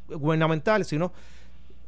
[0.09, 1.12] gubernamentales, sino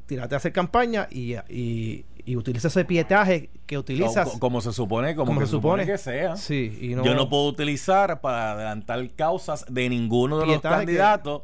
[0.07, 4.28] tirarte a hacer campaña y, y, y utiliza ese pietaje que utilizas.
[4.28, 5.85] Co- como se supone, como, como que se supone.
[5.87, 6.37] que sea.
[6.37, 10.62] Sí, y no, Yo no puedo utilizar para adelantar causas de ninguno de los que-
[10.68, 11.42] candidatos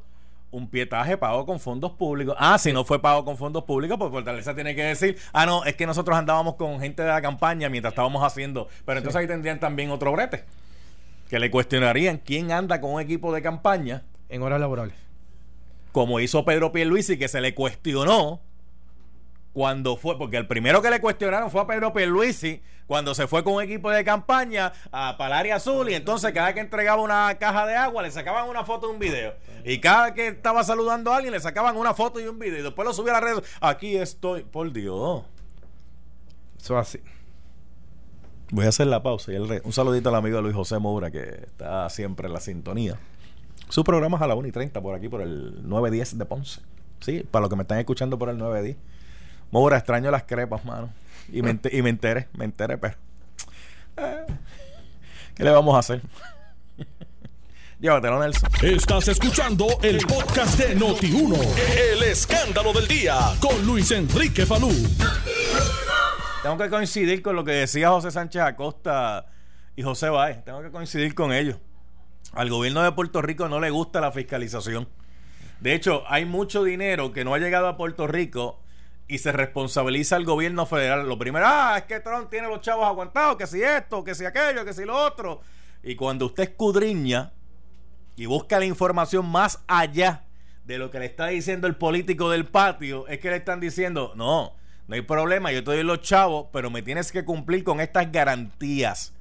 [0.55, 2.37] un pietaje pago con fondos públicos.
[2.39, 5.65] Ah, si no fue pago con fondos públicos, pues Fortaleza tiene que decir, ah, no,
[5.65, 8.69] es que nosotros andábamos con gente de la campaña mientras estábamos haciendo.
[8.87, 10.45] Pero entonces ahí tendrían también otro brete.
[11.29, 14.95] Que le cuestionarían quién anda con un equipo de campaña, en horas laborales.
[15.91, 18.41] como hizo Pedro Pierluisi, que se le cuestionó
[19.55, 23.43] cuando fue, porque el primero que le cuestionaron fue a Pedro Pierluisi, cuando se fue
[23.43, 27.65] con un equipo de campaña a área azul y entonces cada que entregaba una caja
[27.65, 29.33] de agua le sacaban una foto y un video.
[29.65, 32.63] Y cada que estaba saludando a alguien le sacaban una foto y un video y
[32.63, 33.45] después lo subía a las redes.
[33.61, 35.23] Aquí estoy, por Dios.
[36.61, 37.01] Eso es así.
[38.51, 41.11] Voy a hacer la pausa y el re- un saludito al amigo Luis José Moura
[41.11, 42.99] que está siempre en la sintonía.
[43.69, 46.61] Su programa es a la 1 y 30 por aquí, por el 910 de Ponce.
[47.01, 48.77] Sí, para los que me están escuchando por el 910.
[49.51, 50.91] Moura, extraño las crepas, mano.
[51.33, 52.95] Y me, y me enteré, me enteré, pero.
[53.97, 54.27] eh,
[55.35, 56.03] ¿Qué le vamos a hacer?
[57.81, 58.49] Llévatelo, Nelson.
[58.63, 61.37] Estás escuchando el podcast de Noti1.
[61.93, 64.71] El escándalo del día con Luis Enrique Falú.
[66.43, 69.27] Tengo que coincidir con lo que decía José Sánchez Acosta
[69.77, 70.45] y José Báez.
[70.45, 71.57] Tengo que coincidir con ellos.
[72.33, 74.89] Al gobierno de Puerto Rico no le gusta la fiscalización.
[75.61, 78.61] De hecho, hay mucho dinero que no ha llegado a Puerto Rico
[79.07, 81.07] y se responsabiliza al gobierno federal.
[81.07, 84.25] Lo primero, ah, es que Trump tiene los chavos aguantados, que si esto, que si
[84.25, 85.41] aquello, que si lo otro.
[85.83, 87.33] Y cuando usted escudriña
[88.17, 90.25] y busca la información más allá
[90.65, 94.13] de lo que le está diciendo el político del patio, es que le están diciendo,
[94.17, 94.55] no,
[94.87, 98.11] no hay problema, yo te doy los chavos, pero me tienes que cumplir con estas
[98.11, 99.13] garantías.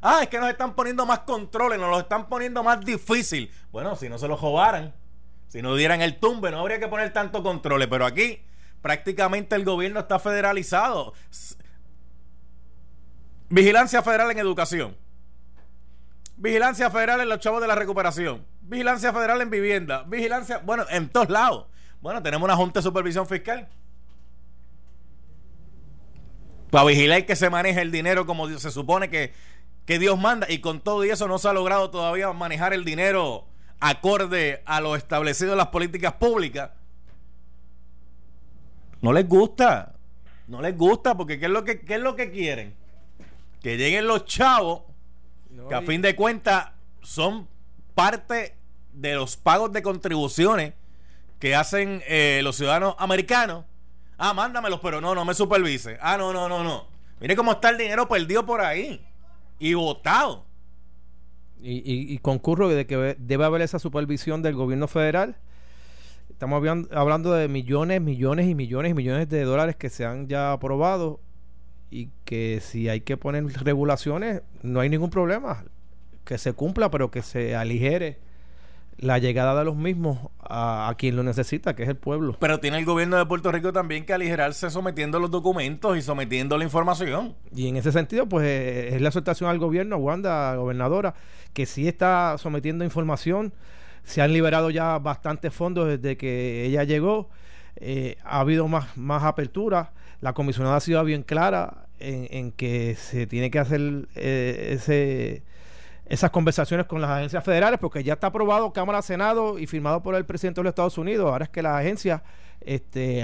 [0.00, 3.50] Ah, es que nos están poniendo más controles, nos lo están poniendo más difícil.
[3.70, 4.94] Bueno, si no se lo robaran,
[5.48, 8.40] si no dieran el tumbe, no habría que poner tanto controles, pero aquí
[8.82, 11.14] prácticamente el gobierno está federalizado.
[13.48, 14.96] Vigilancia federal en educación.
[16.36, 18.46] Vigilancia federal en los chavos de la recuperación.
[18.60, 20.04] Vigilancia federal en vivienda.
[20.04, 21.66] Vigilancia, bueno, en todos lados.
[22.00, 23.68] Bueno, tenemos una Junta de Supervisión Fiscal.
[26.70, 29.32] Para vigilar que se maneje el dinero como se supone que,
[29.86, 30.46] que Dios manda.
[30.50, 33.46] Y con todo y eso no se ha logrado todavía manejar el dinero
[33.80, 36.70] acorde a lo establecido en las políticas públicas.
[39.00, 39.94] No les gusta.
[40.46, 42.74] No les gusta porque ¿qué es lo que, qué es lo que quieren?
[43.62, 44.82] Que lleguen los chavos
[45.68, 46.68] que a fin de cuentas
[47.02, 47.48] son
[47.94, 48.54] parte
[48.92, 50.74] de los pagos de contribuciones
[51.38, 53.64] que hacen eh, los ciudadanos americanos.
[54.16, 55.98] Ah, mándamelos, pero no, no me supervise.
[56.00, 56.86] Ah, no, no, no, no.
[57.20, 59.04] Mire cómo está el dinero perdido por ahí
[59.58, 60.44] y votado.
[61.60, 65.36] Y, y, y concurro de que debe haber esa supervisión del gobierno federal.
[66.38, 70.52] Estamos hablando de millones, millones y millones y millones de dólares que se han ya
[70.52, 71.18] aprobado
[71.90, 75.64] y que si hay que poner regulaciones, no hay ningún problema.
[76.22, 78.20] Que se cumpla, pero que se aligere
[78.98, 82.36] la llegada de los mismos a, a, quien lo necesita, que es el pueblo.
[82.38, 86.56] Pero tiene el gobierno de Puerto Rico también que aligerarse sometiendo los documentos y sometiendo
[86.56, 87.34] la información.
[87.52, 91.14] Y en ese sentido, pues eh, es la exhortación al gobierno, a Wanda, gobernadora,
[91.52, 93.52] que sí está sometiendo información.
[94.08, 97.28] Se han liberado ya bastantes fondos desde que ella llegó.
[97.76, 99.92] Eh, ha habido más, más apertura.
[100.22, 105.42] La comisionada ha sido bien clara en, en que se tiene que hacer eh, ese
[106.06, 110.14] esas conversaciones con las agencias federales, porque ya está aprobado Cámara, Senado y firmado por
[110.14, 111.30] el presidente de los Estados Unidos.
[111.30, 112.22] Ahora es que las agencias
[112.62, 113.22] este,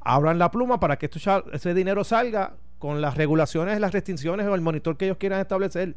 [0.00, 4.54] abran la pluma para que esto ese dinero salga con las regulaciones, las restricciones o
[4.54, 5.96] el monitor que ellos quieran establecer.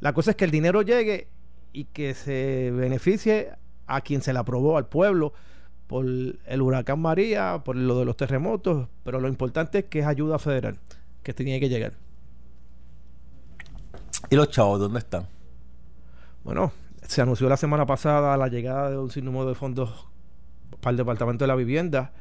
[0.00, 1.28] La cosa es que el dinero llegue
[1.74, 3.50] y que se beneficie
[3.86, 5.32] a quien se le aprobó, al pueblo,
[5.86, 10.06] por el huracán María, por lo de los terremotos, pero lo importante es que es
[10.06, 10.78] ayuda federal,
[11.22, 11.92] que tiene que llegar.
[14.30, 15.26] ¿Y los chavos dónde están?
[16.42, 16.72] Bueno,
[17.06, 20.08] se anunció la semana pasada la llegada de un sinnúmero de fondos
[20.80, 22.12] para el Departamento de la Vivienda.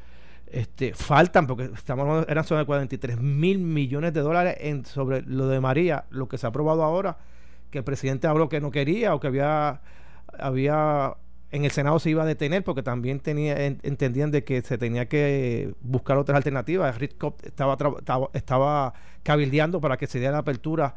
[0.48, 5.60] Este, faltan, porque estamos eran sobre 43 mil millones de dólares en, sobre lo de
[5.60, 7.18] María, lo que se ha aprobado ahora,
[7.72, 9.82] que el presidente habló que no quería o que había,
[10.38, 11.16] había
[11.52, 15.74] en el Senado se iba a detener porque también entendían de que se tenía que
[15.82, 16.98] buscar otras alternativas.
[16.98, 20.96] Rick estaba, estaba, estaba cabildeando para que se diera la apertura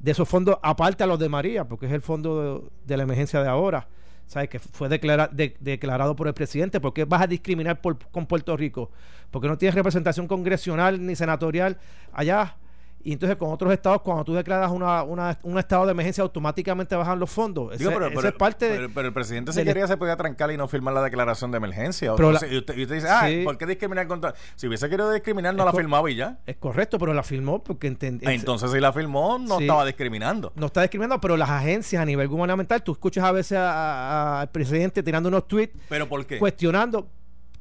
[0.00, 3.42] de esos fondos, aparte a los de María, porque es el fondo de, la emergencia
[3.42, 3.86] de ahora,
[4.26, 4.48] ¿sabes?
[4.48, 6.80] Que fue declara, de, declarado por el presidente.
[6.80, 8.90] ¿Por qué vas a discriminar con Puerto Rico?
[9.30, 11.78] Porque no tienes representación congresional ni senatorial
[12.12, 12.56] allá.
[13.02, 16.94] Y entonces con otros estados, cuando tú declaras una, una, un estado de emergencia, automáticamente
[16.94, 17.78] bajan los fondos.
[17.78, 20.58] Digo, Ese- pero, es parte de- pero- el presidente si quería se podía trancar y
[20.58, 22.12] no firmar la declaración de emergencia.
[22.12, 23.40] O Pero la- y, usted, y usted dice, ah, Sí.
[23.42, 24.34] ¿por qué discriminar contra...?
[24.54, 26.40] Si hubiese querido discriminar, no Es la firmaba y ya.
[26.44, 28.26] Es correcto, pero la firmó porque entendí.
[28.26, 29.64] Ah, Entonces, si la firmó, no Sí.
[29.64, 30.52] estaba discriminando.
[30.54, 34.40] no está discriminando, pero las agencias a nivel gubernamental, tú escuchas a veces a- a-
[34.42, 36.38] al presidente tirando unos tweets ¿Pero por qué?
[36.38, 37.08] cuestionando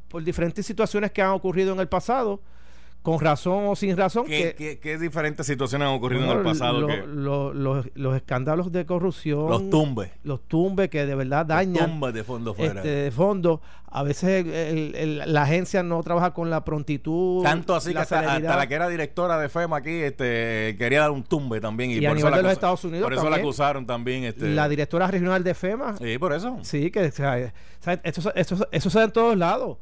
[0.09, 2.41] por diferentes situaciones que han ocurrido en el pasado,
[3.01, 6.47] con razón o sin razón, ¿Qué, que qué- qué diferentes situaciones han ocurrido bueno, en
[6.47, 6.81] el pasado?
[6.81, 10.11] lo- que lo- los, los escándalos de corrupción, los tumbes.
[10.23, 12.81] los tumbes que de verdad Los dañan tumbes de fondo fuera.
[12.81, 13.61] este, de fondo.
[13.91, 18.37] A veces el- el- la agencia no trabaja con la prontitud, Tanto así que hasta,
[18.39, 21.89] la que era directora de FEMA aquí este, quería dar un tumbe también.
[21.91, 23.87] Y, Y a por eso nivel la de los Estados Unidos Por eso la acusaron
[23.87, 24.25] también.
[24.25, 26.57] Este, la directora regional de FEMA Sí, por eso.
[26.61, 29.77] Sí, que o sea, o sea, esto, esto, eso se da en todos lados.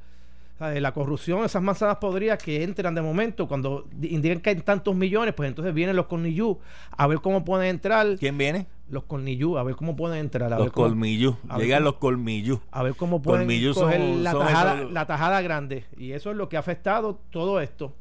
[0.58, 4.56] Sea, la corrupción, esas manzanas podridas que entran de momento, cuando di- indican que hay
[4.58, 6.58] tantos millones, pues entonces vienen los cornillú
[6.92, 8.16] a ver cómo pueden entrar.
[8.18, 8.66] ¿Quién viene?
[8.90, 10.52] Los cornillú, a ver cómo pueden entrar.
[10.54, 11.36] A Los colmillú.
[11.58, 12.60] Llegan los colmillú.
[12.72, 15.86] a ver cómo pueden Colmillú son- coger la, son tajada, esos- la tajada grande.
[15.98, 17.94] Y eso es lo que ha afectado todo esto.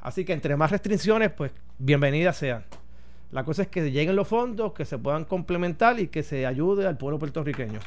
[0.00, 2.64] Así que entre más restricciones, pues bienvenidas sean.
[3.30, 6.86] La cosa es que lleguen los fondos, que se puedan complementar y que se ayude
[6.86, 7.78] al pueblo puertorriqueño.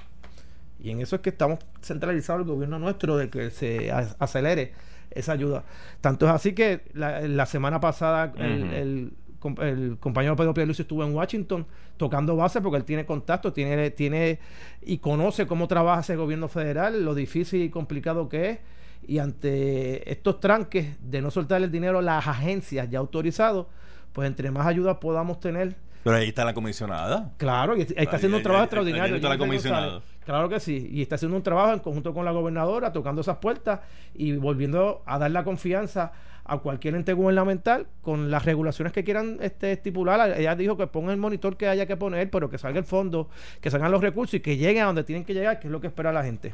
[0.81, 4.73] Y en eso es que estamos centralizados el gobierno nuestro de que se acelere
[5.11, 5.63] esa ayuda.
[6.01, 10.83] Tanto es así que la, la semana pasada el, el com- el compañero Pedro Pierluisi
[10.83, 11.65] estuvo en Washington
[11.97, 14.39] tocando base porque él tiene contacto, tiene, tiene
[14.81, 18.59] y conoce cómo trabaja ese gobierno federal, lo difícil y complicado que es.
[19.07, 23.65] Y ante estos tranques de no soltar el dinero a las agencias ya autorizadas,
[24.13, 27.31] pues entre más ayuda podamos tener, Pero ahí está la comisionada.
[27.37, 29.13] Claro, y está Ahí- haciendo un trabajo ahí- extraordinario.
[29.15, 30.01] ahí está la comisionada.
[30.25, 33.37] Claro que sí, y está haciendo un trabajo en conjunto con la gobernadora, tocando esas
[33.37, 33.79] puertas
[34.13, 36.11] y volviendo a dar la confianza
[36.45, 40.39] a cualquier ente gubernamental con las regulaciones que quieran este, estipular.
[40.39, 43.29] Ella dijo que ponga el monitor que haya que poner, pero que salga el fondo,
[43.61, 45.79] que salgan los recursos y que lleguen a donde tienen que llegar, que es lo
[45.79, 46.53] que espera la gente.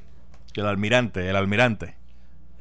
[0.54, 1.96] Que el almirante, el almirante.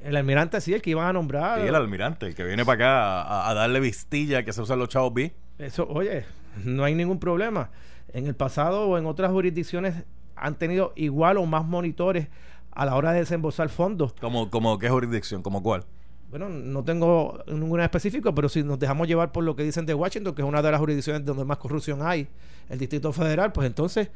[0.03, 1.61] El almirante sí, el que iban a nombrar.
[1.61, 4.79] Sí, el almirante, el que viene para acá a, a darle vistilla que se usan
[4.79, 5.33] los chavos B.
[5.59, 6.25] Eso, oye,
[6.65, 7.71] no hay ningún problema.
[8.13, 10.05] En el pasado o en otras jurisdicciones
[10.45, 12.29] han tenido igual o más monitores
[12.71, 14.13] a la hora de desembolsar fondos.
[14.21, 15.85] Como, como qué jurisdicción, como cuál.
[16.29, 19.95] Bueno, no tengo ninguna específico, pero si nos dejamos llevar por lo que dicen de
[19.95, 22.29] Washington, que es una de las jurisdicciones donde más corrupción hay,
[22.69, 24.11] el Distrito Federal, pues entonces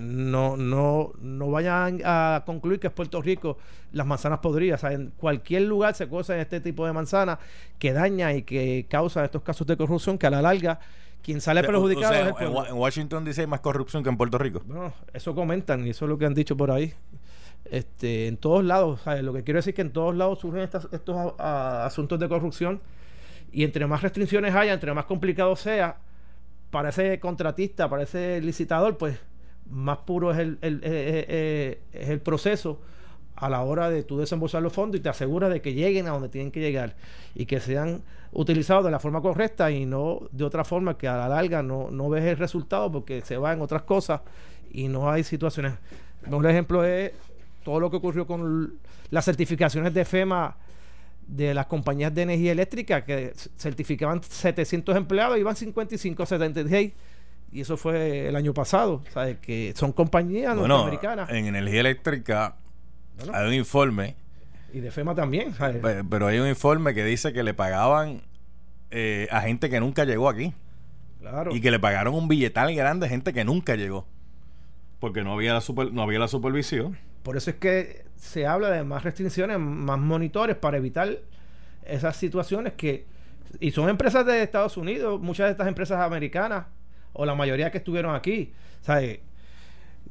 [0.00, 3.58] no, no, no vayan a concluir que es Puerto Rico
[3.92, 4.82] las manzanas podridas.
[4.82, 7.38] O sea, en cualquier lugar se cocen este tipo de manzanas
[7.78, 10.80] que daña y que causa estos casos de corrupción que a la larga
[11.22, 12.66] quien sale perjudicado O sea, es el en, pueblo.
[12.70, 14.62] En Washington dice hay más corrupción que en Puerto Rico.
[14.66, 16.94] Bueno, eso comentan y eso es lo que han dicho por ahí.
[17.64, 19.22] Este, en todos lados, ¿sabes?
[19.22, 22.18] lo que quiero decir es que en todos lados surgen estas- estos a- a- asuntos
[22.18, 22.80] de corrupción
[23.52, 25.98] y entre más restricciones haya, entre más complicado sea,
[26.70, 29.18] para ese contratista, para ese licitador, pues
[29.68, 32.80] más puro es el, el- eh, eh, eh, es el proceso
[33.36, 36.10] a la hora de tú desembolsar los fondos y te aseguras de que lleguen a
[36.10, 36.96] donde tienen que llegar
[37.34, 41.16] y que sean utilizados de la forma correcta y no de otra forma que a
[41.16, 44.20] la larga no, no ves el resultado porque se va en otras cosas
[44.70, 45.74] y no hay situaciones.
[46.26, 47.12] Un ejemplo es
[47.64, 48.74] todo lo que ocurrió con
[49.10, 50.56] las certificaciones de FEMA
[51.26, 56.92] de las compañías de energía eléctrica que certificaban 700 empleados y iban 55, 76
[57.52, 59.38] y eso fue el año pasado, ¿sabes?
[59.38, 62.56] Que son compañías Bueno, norteamericanas en energía eléctrica
[63.18, 63.32] Bueno.
[63.34, 64.16] hay un informe,
[64.72, 65.54] y de FEMA también,
[66.08, 68.22] pero hay un informe que dice que le pagaban
[68.90, 70.52] eh, a gente que nunca llegó aquí.
[71.20, 71.54] Claro.
[71.54, 74.06] Y que le pagaron un billetal grande a gente que nunca llegó.
[75.00, 76.96] Porque no había la, super- no había la supervisión.
[77.22, 81.18] Por eso es que se habla de más restricciones, más monitores para evitar
[81.84, 83.06] esas situaciones que...
[83.58, 86.66] Y son empresas de Estados Unidos, muchas de estas empresas americanas,
[87.12, 88.52] o la mayoría que estuvieron aquí.
[88.80, 89.20] ¿sabes?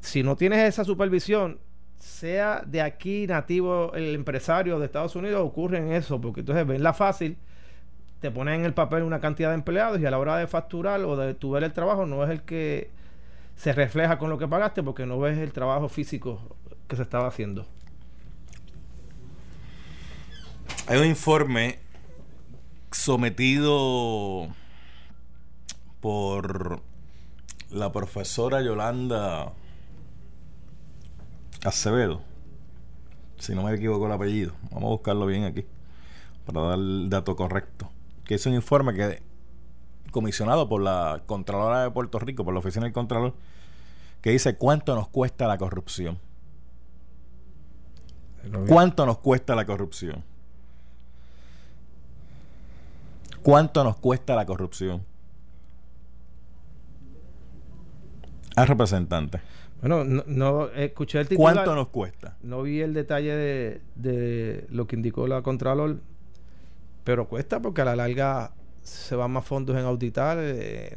[0.00, 1.58] Si no tienes esa supervisión,
[2.00, 6.82] sea de aquí nativo el empresario de Estados Unidos, ocurre en eso, porque entonces ven
[6.82, 7.36] la fácil,
[8.20, 11.00] te ponen en el papel una cantidad de empleados y a la hora de facturar
[11.02, 12.90] o de tu ver el trabajo no es el que
[13.56, 16.40] se refleja con lo que pagaste porque no ves el trabajo físico
[16.88, 17.66] que se estaba haciendo.
[20.86, 21.78] Hay un informe
[22.90, 24.48] sometido
[26.00, 26.82] por
[27.70, 29.52] la profesora Yolanda
[31.64, 32.22] Acevedo.
[33.38, 34.52] Si no me equivoco el apellido.
[34.70, 35.66] Vamos a buscarlo bien aquí.
[36.46, 37.90] Para dar el dato correcto.
[38.24, 39.22] Que es un informe que
[40.10, 43.34] comisionado por la Contralora de Puerto Rico, por la Oficina del Contralor,
[44.20, 46.18] que dice cuánto nos cuesta la corrupción.
[48.66, 50.24] ¿Cuánto nos cuesta la corrupción?
[53.42, 55.04] ¿Cuánto nos cuesta la corrupción?
[58.56, 59.40] Al representante.
[59.80, 61.54] Bueno, no, no, escuché el titular.
[61.54, 62.36] ¿Cuánto nos cuesta?
[62.42, 65.98] No vi el detalle de, de lo que indicó la Contralor,
[67.04, 70.94] pero cuesta porque a la larga se van más fondos en auditar, eh,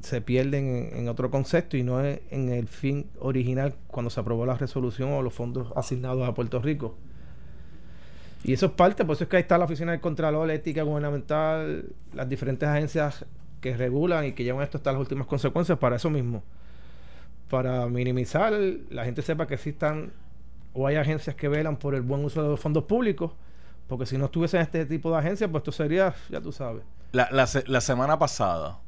[0.00, 4.20] se pierden en, en otro concepto y no es en el fin original cuando se
[4.20, 6.96] aprobó la resolución o los fondos asignados a Puerto Rico.
[8.44, 10.54] Y eso es parte, por eso es que ahí está la Oficina del Contralor, la
[10.54, 13.24] ética gubernamental, las diferentes agencias
[13.60, 16.42] que regulan y que llevan esto hasta las últimas consecuencias para eso mismo.
[17.52, 18.50] Para minimizar,
[18.88, 20.10] la gente sepa que existan
[20.72, 23.32] o hay agencias que velan por el buen uso de los fondos públicos,
[23.88, 26.82] porque si no estuviesen este tipo de agencias, pues esto sería, ya tú sabes.
[27.12, 28.78] La, la se- la semana pasada,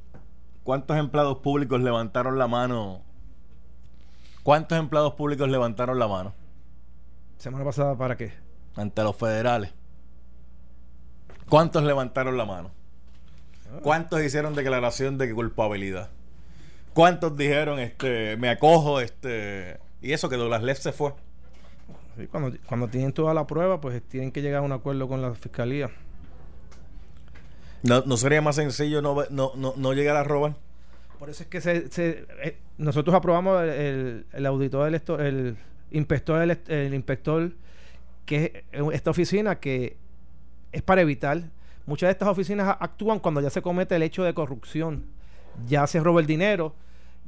[0.62, 3.02] ¿cuántos empleados públicos levantaron la mano?
[4.42, 6.32] ¿Cuántos empleados públicos levantaron la mano
[7.36, 8.32] Semana pasada, ¿para qué?
[8.76, 9.74] ante los federales?
[11.50, 12.70] ¿Cuántos levantaron la mano?
[13.82, 16.08] ¿Cuántos hicieron declaración de culpabilidad?
[16.94, 21.12] ¿Cuántos dijeron, este, me acojo, este, y eso que Douglas Leff se fue?
[22.16, 25.20] Sí, cuando, cuando tienen toda la prueba, pues tienen que llegar a un acuerdo con
[25.20, 25.90] la fiscalía.
[27.82, 30.54] ¿No, no sería más sencillo no, no, no, no llegar a robar?
[31.18, 35.20] Por eso es que se, se- eh, nosotros aprobamos el, el, el auditor, del esto-
[35.20, 35.56] el
[35.90, 37.52] inspector, el, el inspector,
[38.24, 39.96] que es esta oficina que
[40.72, 41.42] es para evitar.
[41.86, 45.04] Muchas de estas oficinas actúan cuando ya se comete el hecho de corrupción.
[45.66, 46.74] Ya se roba el dinero,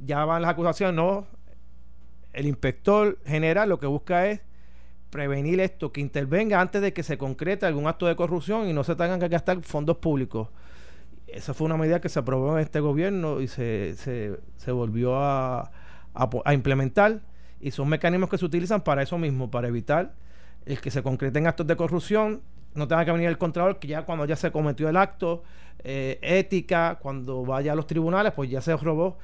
[0.03, 0.95] ya van las acusaciones.
[0.95, 1.25] No,
[2.33, 4.41] el inspector general lo que busca es
[5.09, 8.83] prevenir esto, que intervenga antes de que se concrete algún acto de corrupción y no
[8.83, 10.49] se tengan que gastar fondos públicos.
[11.27, 15.17] Esa fue una medida que se aprobó en este gobierno y se, se, se volvió
[15.17, 15.71] a,
[16.13, 17.21] a implementar
[17.59, 20.13] y son mecanismos que se utilizan para eso mismo, para evitar
[20.65, 22.41] el que se concreten actos de corrupción,
[22.75, 25.43] no tenga que venir el contralor, que ya cuando ya se cometió el acto,
[25.83, 29.17] eh, ética, cuando vaya a los tribunales, pues ya se robó.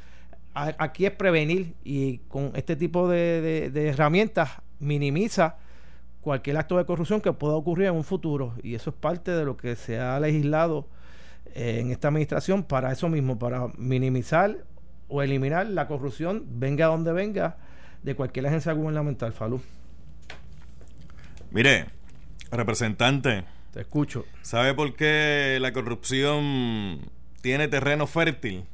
[0.54, 5.58] Aquí es prevenir y con este tipo de herramientas minimiza
[6.24, 8.54] cualquier acto de corrupción que pueda ocurrir en un futuro.
[8.64, 10.88] Y eso es parte de lo que se ha legislado
[11.54, 14.66] eh, en esta administración para eso mismo, para minimizar
[15.10, 17.58] o eliminar la corrupción, venga donde venga,
[18.02, 19.62] de cualquier agencia gubernamental, Falú.
[21.52, 21.86] Mire,
[22.52, 23.44] representante,
[23.74, 24.26] Te escucho.
[24.44, 27.00] ¿sabe por qué la corrupción
[27.42, 28.66] tiene terreno fértil?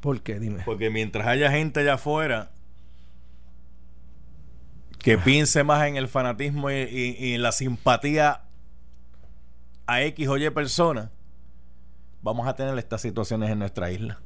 [0.00, 0.38] ¿Por qué?
[0.38, 0.62] Dime.
[0.64, 2.52] Porque mientras haya gente allá afuera
[4.98, 8.42] que piense más en el fanatismo y, y- y en la simpatía
[9.86, 11.10] a X o Y persona,
[12.22, 14.20] vamos a tener estas situaciones en nuestra isla.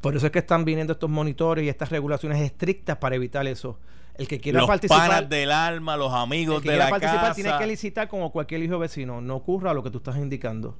[0.00, 3.78] Por eso es que están viniendo estos monitores y estas regulaciones estrictas para evitar eso.
[4.16, 6.90] El que quiera Los participar, panas del alma, los el amigos que de quiera la
[6.90, 7.34] participar casa.
[7.34, 9.20] tiene que licitar como cualquier hijo vecino.
[9.20, 10.76] No ocurra lo que tú estás indicando.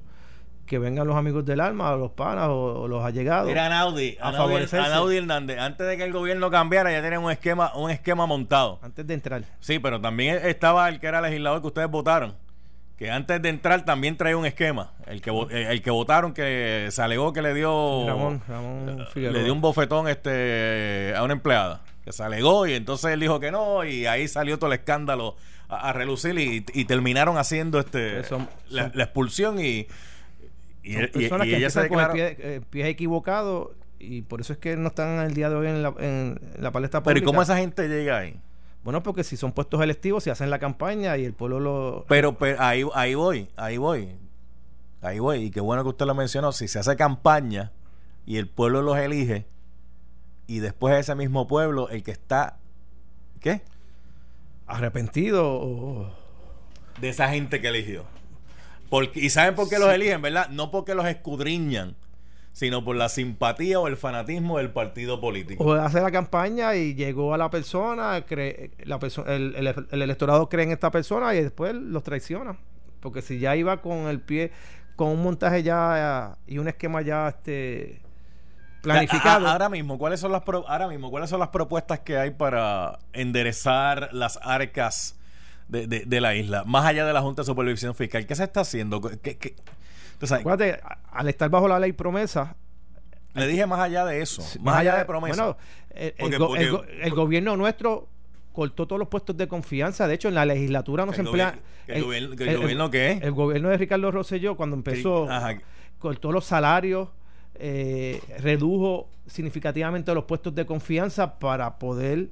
[0.67, 3.47] Que vengan los amigos del alma, o los panas, o, o los allegados.
[3.47, 4.65] Mira, Anaudi, a Anaudi.
[4.77, 8.79] Anaudi Hernández, antes de que el gobierno cambiara, ya tenían un esquema, un esquema montado.
[8.81, 9.43] Antes de entrar.
[9.59, 12.35] Sí, pero también estaba el que era legislador que ustedes votaron.
[12.95, 14.91] Que antes de entrar también traía un esquema.
[15.07, 18.05] El que, eh, el que votaron que se alegó que le dio.
[18.07, 19.37] Ramón, Ramón Figueroa.
[19.39, 21.81] le dio un bofetón este a una empleada.
[22.11, 23.83] Que se alegó y entonces él dijo que no.
[23.85, 25.35] Y ahí salió todo el escándalo
[25.69, 29.87] a, a relucir y, y terminaron haciendo este Pues son- la, expulsión y.
[30.83, 32.37] Y, Son y- personas y que ella se empiezan con el declaró.
[32.37, 35.67] pie, eh, pie equivocado y por eso es que no están el día de hoy
[35.67, 37.25] en la, en la palestra Pero ¿y pública.
[37.27, 38.39] cómo esa gente llega ahí?
[38.83, 42.05] Bueno, porque si son puestos electivos, se hacen la campaña y el pueblo lo...
[42.09, 44.09] Pero, pero ahí, ahí voy, ahí voy.
[45.03, 45.43] Ahí voy.
[45.43, 46.51] Y qué bueno que usted lo mencionó.
[46.51, 47.71] Si se hace campaña
[48.25, 49.45] y el pueblo los elige,
[50.55, 52.57] y después ese mismo pueblo, el que está.
[53.39, 53.61] ¿Qué?
[54.67, 56.09] arrepentido o...
[56.99, 58.05] De esa gente que eligió.
[58.89, 60.49] Porque, y saben por qué los eligen, ¿verdad?
[60.49, 61.95] No porque los escudriñan,
[62.53, 65.63] sino por la simpatía o el fanatismo del partido político.
[65.63, 70.01] o hace la campaña y llegó a la persona, cree, la perso- el, el- el
[70.01, 72.57] electorado cree en esta persona y después los traiciona.
[72.99, 74.51] Porque si ya iba con el pie,
[74.95, 78.01] con un montaje ya y un esquema ya este
[78.81, 79.45] planificado.
[79.47, 82.17] A- a- ahora mismo, ¿cuáles son las pro- ahora mismo, ¿cuáles son las propuestas que
[82.17, 85.15] hay para enderezar las arcas
[85.67, 86.63] de, de- de la isla?
[86.65, 89.01] Más allá de la Junta de Supervisión Fiscal, ¿qué se está haciendo?
[89.01, 89.55] ¿Qué,
[90.21, 90.79] Acuérdate,
[91.11, 92.55] al estar bajo la ley promesa,
[93.33, 95.37] le dije más allá de eso, Sí, más, allá de promesas.
[95.37, 95.57] Bueno,
[95.95, 98.07] el, el Porque- go- porque- el go- el gobierno nuestro
[98.53, 100.07] cortó todos los puestos de confianza.
[100.07, 101.55] De hecho, en la legislatura no ¿El se emplea.
[101.87, 103.11] el gobierno- que el gobierno qué?
[103.21, 105.27] El gobierno de Ricardo Rosselló, cuando empezó,
[105.97, 107.09] cortó los salarios,
[107.63, 112.29] eh, redujo significativamente los puestos de confianza para poder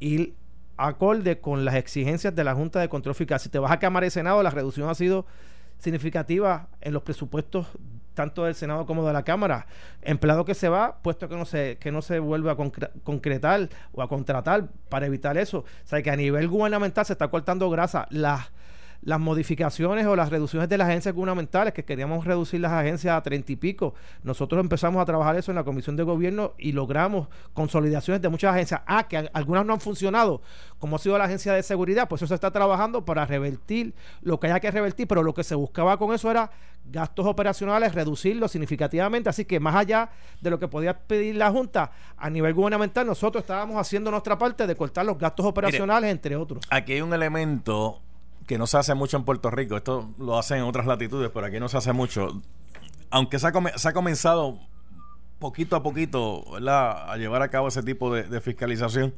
[0.00, 0.34] ir
[0.76, 3.38] acorde con las exigencias de la Junta de Control Fiscal.
[3.38, 5.24] Si te vas a Cámara y Senado, la reducción ha sido
[5.78, 7.68] significativa en los presupuestos
[8.14, 9.66] tanto del Senado como de la Cámara.
[10.02, 13.68] Empleado que se va, puesto que no se, que no se vuelve a concre- concretar
[13.92, 15.58] o a contratar para evitar eso.
[15.58, 18.06] O sea que a nivel gubernamental se está cortando grasa.
[18.10, 18.50] Las
[19.04, 23.22] las modificaciones o las reducciones de las agencias gubernamentales, que queríamos reducir las agencias a
[23.22, 23.94] treinta y pico.
[24.22, 28.54] Nosotros empezamos a trabajar eso en la Comisión de Gobierno y logramos consolidaciones de muchas
[28.54, 28.80] agencias.
[28.86, 30.40] Ah, que algunas no han funcionado,
[30.78, 34.40] como ha sido la agencia de seguridad, pues eso se está trabajando para revertir lo
[34.40, 36.50] que haya que revertir, pero lo que se buscaba con eso era
[36.86, 39.28] gastos operacionales, reducirlos significativamente.
[39.28, 43.42] Así que más allá de lo que podía pedir la Junta a nivel gubernamental, nosotros
[43.42, 46.64] estábamos haciendo nuestra parte de cortar los gastos operacionales, entre otros.
[46.70, 48.00] Aquí hay un elemento
[48.46, 49.76] que no se hace mucho en Puerto Rico.
[49.76, 52.40] Esto lo hacen en otras latitudes, pero aquí no se hace mucho.
[53.10, 54.58] Aunque se ha, come- se ha comenzado
[55.38, 57.10] poquito a poquito ¿verdad?
[57.10, 59.14] a llevar a cabo ese tipo de, de fiscalización.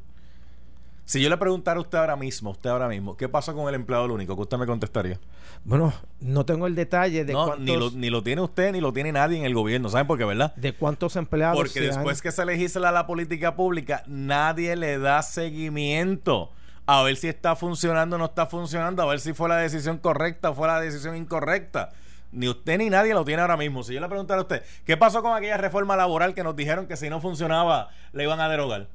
[1.04, 3.76] Si yo le preguntara a usted ahora mismo, usted ahora mismo, ¿qué pasó con el
[3.76, 4.34] empleado único?
[4.34, 5.20] ¿Qué usted me contestaría?
[5.64, 7.64] Bueno, no tengo el detalle de No, cuántos...
[7.64, 9.88] ni lo, ni lo tiene usted, ni lo tiene nadie en el gobierno.
[9.88, 10.52] ¿Saben por qué, verdad?
[10.56, 15.22] de cuántos empleados Porque han- después que se legisla la política pública, nadie le da
[15.22, 16.50] seguimiento
[16.86, 19.98] a ver si está funcionando o no está funcionando, a ver si fue la decisión
[19.98, 21.90] correcta o fue la decisión incorrecta.
[22.32, 23.82] Ni usted ni nadie lo tiene ahora mismo.
[23.82, 26.86] Si yo le preguntara a usted, ¿qué pasó con aquella reforma laboral que nos dijeron
[26.86, 28.88] que si no funcionaba le iban a derogar?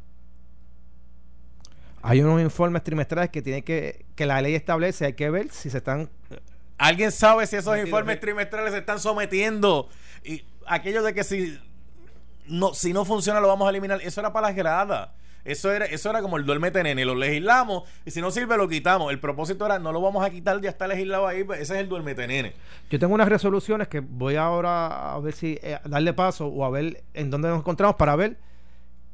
[2.03, 5.69] Hay unos informes trimestrales que tiene que que la ley establece, hay que ver si
[5.69, 6.09] se están
[6.81, 8.21] ¿Alguien sabe si esos informes sí.
[8.21, 9.87] trimestrales se están sometiendo?
[10.23, 11.59] Y aquello de que si
[12.47, 15.09] no, si no funciona lo vamos a eliminar, eso era para las gradas.
[15.43, 18.67] Eso era, eso era como el duérmete nene, lo legislamos y si no sirve lo
[18.67, 19.11] quitamos.
[19.11, 21.79] El propósito era no lo vamos a quitar, ya está legislado ahí, pues, ese es
[21.79, 22.53] el duérmete nene.
[22.89, 26.69] Yo tengo unas resoluciones que voy ahora a ver si eh, darle paso o a
[26.69, 28.37] ver en dónde nos encontramos para ver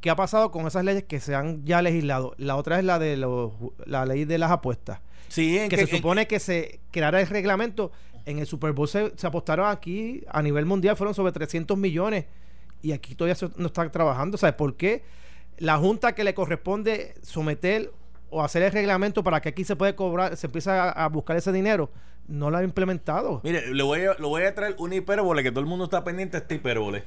[0.02, 2.34] qué ha pasado con esas leyes que se han ya legislado.
[2.38, 3.52] La otra es la de los,
[3.86, 5.00] la ley de las apuestas,
[5.30, 7.92] Sí, en que que- se supone que se creara el reglamento.
[8.26, 12.26] En el Super Bowl se, se apostaron aquí a nivel mundial, fueron sobre 300 millones
[12.82, 14.38] y aquí todavía no está trabajando.
[14.38, 15.02] ¿Sabes por qué?
[15.58, 17.92] La junta que le corresponde someter
[18.30, 21.38] o hacer el reglamento para que aquí se puede cobrar, se empieza a, a buscar
[21.38, 21.90] ese dinero,
[22.28, 23.42] no lo ha implementado.
[23.44, 26.04] Mire, le voy, a, le voy a traer una hipérbole que todo el mundo está
[26.04, 27.04] pendiente de esta hipérbole.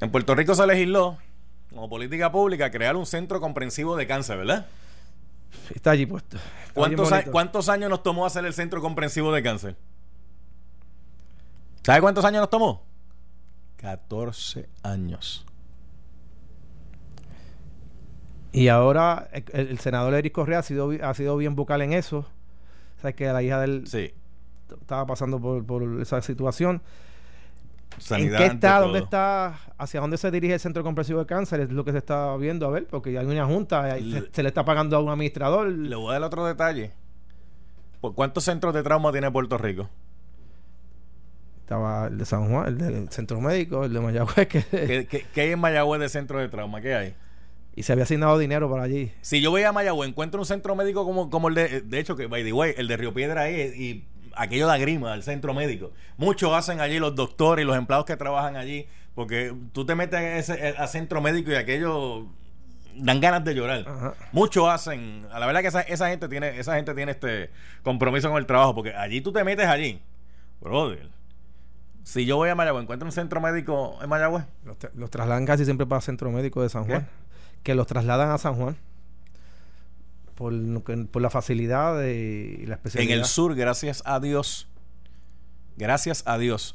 [0.00, 1.18] En Puerto Rico se legisló,
[1.70, 4.66] como política pública, crear un centro comprensivo de cáncer, ¿verdad?
[5.74, 6.36] Está allí puesto.
[6.36, 7.24] Está ¿Cuántos, a-.
[7.24, 9.76] ¿Cuántos años nos tomó hacer el centro comprensivo de cáncer?
[11.82, 12.84] ¿Sabe cuántos años nos tomó?
[13.76, 15.44] 14 años.
[18.52, 22.26] Y ahora el, el senador Eric Correa ha sido, ha sido bien vocal en eso.
[23.00, 24.12] Sabes que la hija de él Sí.
[24.80, 26.82] estaba pasando por, por esa situación.
[27.98, 28.80] Sanidad ¿En qué está?
[28.80, 29.54] ¿Dónde está?
[29.78, 31.60] ¿Hacia dónde se dirige el Centro Comprensivo de Cáncer?
[31.60, 34.42] Es lo que se está viendo, a ver, porque hay una junta, se, Le- se
[34.42, 35.68] le está pagando a un administrador.
[35.68, 36.92] Le voy a dar otro detalle.
[38.00, 39.88] ¿Por cuántos centros de trauma tiene Puerto Rico?
[41.60, 45.26] Estaba el de San Juan, el del Centro Médico, el de Mayagüez, que, ¿Qué, qué-
[45.32, 46.80] qué hay en Mayagüez de centro de trauma?
[46.80, 47.14] ¿Qué hay?
[47.74, 49.12] Y se había asignado dinero para allí.
[49.22, 51.80] Si yo voy a Mayagüez, encuentro un centro médico como, como el de...
[51.80, 54.04] De hecho, que, by the way, el de Río Piedra ahí y
[54.36, 55.92] aquello da grima, el centro médico.
[56.16, 60.18] Muchos hacen allí los doctores y los empleados que trabajan allí, porque tú te metes
[60.18, 62.26] a, ese, a centro médico y aquello
[62.96, 63.84] dan ganas de llorar.
[63.86, 64.14] Ajá.
[64.32, 67.50] Muchos hacen, a la verdad que esa, esa gente tiene esa gente tiene este
[67.82, 70.00] compromiso con el trabajo, porque allí tú te metes allí.
[70.60, 71.08] Brother,
[72.04, 74.44] si yo voy a Mayagüez, encuentro un centro médico en Mayagüez.
[74.64, 77.02] Los, los trasladan casi siempre para el Centro Médico de San ¿Qué?
[77.62, 78.76] Que los trasladan a San Juan.
[80.34, 83.18] Por, la facilidad de, y la En especialidad.
[83.18, 84.66] el sur, gracias a Dios,
[85.76, 86.74] gracias a Dios,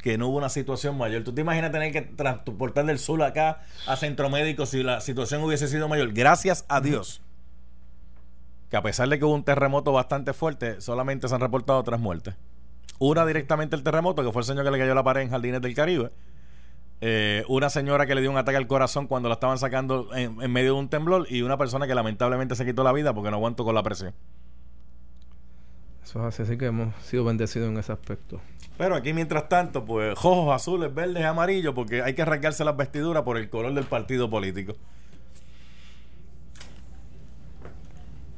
[0.00, 1.22] que no hubo una situación mayor.
[1.22, 5.42] ¿Tú te imaginas tener que transportar del sur acá a centro médico si la situación
[5.42, 6.12] hubiese sido mayor?
[6.12, 7.20] Gracias a Dios.
[8.70, 12.00] Que a pesar de que hubo un terremoto bastante fuerte, solamente se han reportado tres
[12.00, 12.34] muertes.
[12.98, 15.60] Una directamente el terremoto, que fue el señor que le cayó la pared en Jardines
[15.60, 16.12] del Caribe.
[17.02, 20.40] Eh, una señora que le dio un ataque al corazón cuando la estaban sacando en,
[20.40, 21.26] en medio de un temblor.
[21.30, 24.14] Y una persona que lamentablemente se quitó la vida porque no aguantó con la presión.
[26.02, 28.40] Eso es así, así que hemos sido bendecidos en ese aspecto.
[28.78, 33.22] Pero aquí, mientras tanto, pues rojos, azules, verdes, amarillos, porque hay que arrancarse las vestiduras
[33.24, 34.74] por el color del partido político.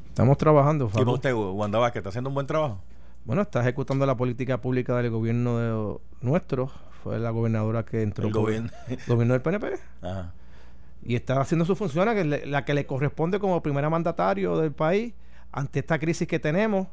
[0.08, 0.98] Estamos trabajando, ¿Y Facu.
[1.04, 2.80] para usted, Wanda Vázquez, está haciendo un buen trabajo?
[3.24, 6.70] Bueno, está ejecutando la política pública del gobierno de- nuestro.
[7.02, 8.26] Fue la gobernadora que entró.
[8.26, 8.70] El gobierno.
[9.06, 9.74] gobierno del PNP.
[10.02, 10.32] Ajá.
[11.02, 11.64] Y está haciendo
[12.14, 15.14] que le- la que le corresponde como primera mandatario del país
[15.52, 16.88] ante esta crisis que tenemos.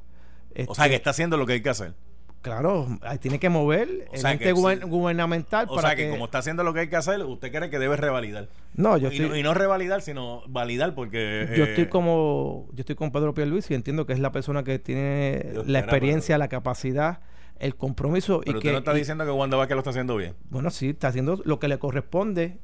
[0.68, 1.94] O sea, Este, que está haciendo lo que hay que hacer.
[2.42, 2.88] Claro,
[3.22, 4.88] tiene que mover O el ente que guber- sí.
[4.88, 7.72] gubernamental O para sea, que, como está haciendo lo que hay que hacer, usted cree
[7.72, 8.50] que debe revalidar.
[8.76, 9.30] No, yo y, estoy...
[9.30, 11.48] no, y no revalidar, sino validar, porque...
[11.58, 14.64] Yo eh, estoy como yo estoy con Pedro Pierluisi y entiendo que es la persona
[14.64, 17.20] que tiene Dios la experiencia, la capacidad,
[17.60, 19.90] el compromiso Pero y usted que no está y- diciendo que Wanda Vázquez lo está
[19.92, 20.36] haciendo bien.
[20.50, 22.60] bueno, sí, está haciendo lo que le corresponde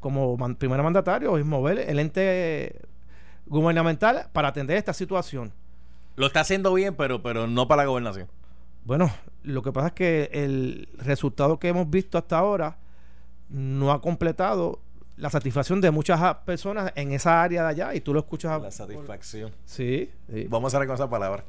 [0.00, 2.80] como man- primer mandatario, es mover el ente
[3.46, 5.52] gubernamental para atender esta situación.
[6.16, 8.28] Lo está haciendo bien, pero, pero no para la gobernación.
[8.84, 9.10] Bueno,
[9.42, 12.78] lo que pasa es que el resultado que hemos visto hasta ahora
[13.48, 14.80] no ha completado
[15.16, 18.60] la satisfacción de muchas personas en esa área de allá y tú lo escuchas.
[18.62, 19.52] La satisfacción.
[19.66, 20.46] Sí, sí.
[20.48, 21.44] Vamos a cerrar con esa palabra.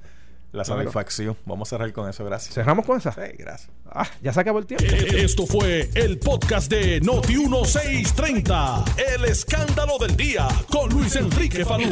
[0.51, 0.81] La Claro.
[0.81, 1.37] satisfacción.
[1.45, 2.53] Vamos a cerrar con eso, gracias.
[2.53, 3.11] Cerramos con esa.
[3.13, 3.69] Sí, gracias.
[3.89, 4.85] Ah, ya se acabó el tiempo.
[4.85, 8.83] Esto fue el podcast de Noti 1630.
[9.15, 11.89] El escándalo del día con Luis Enrique Falú.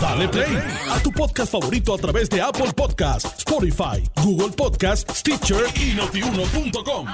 [0.00, 0.58] Dale play
[0.90, 7.06] a tu podcast favorito a través de Apple Podcasts, Spotify, Google Podcasts, Stitcher y notiuno.com.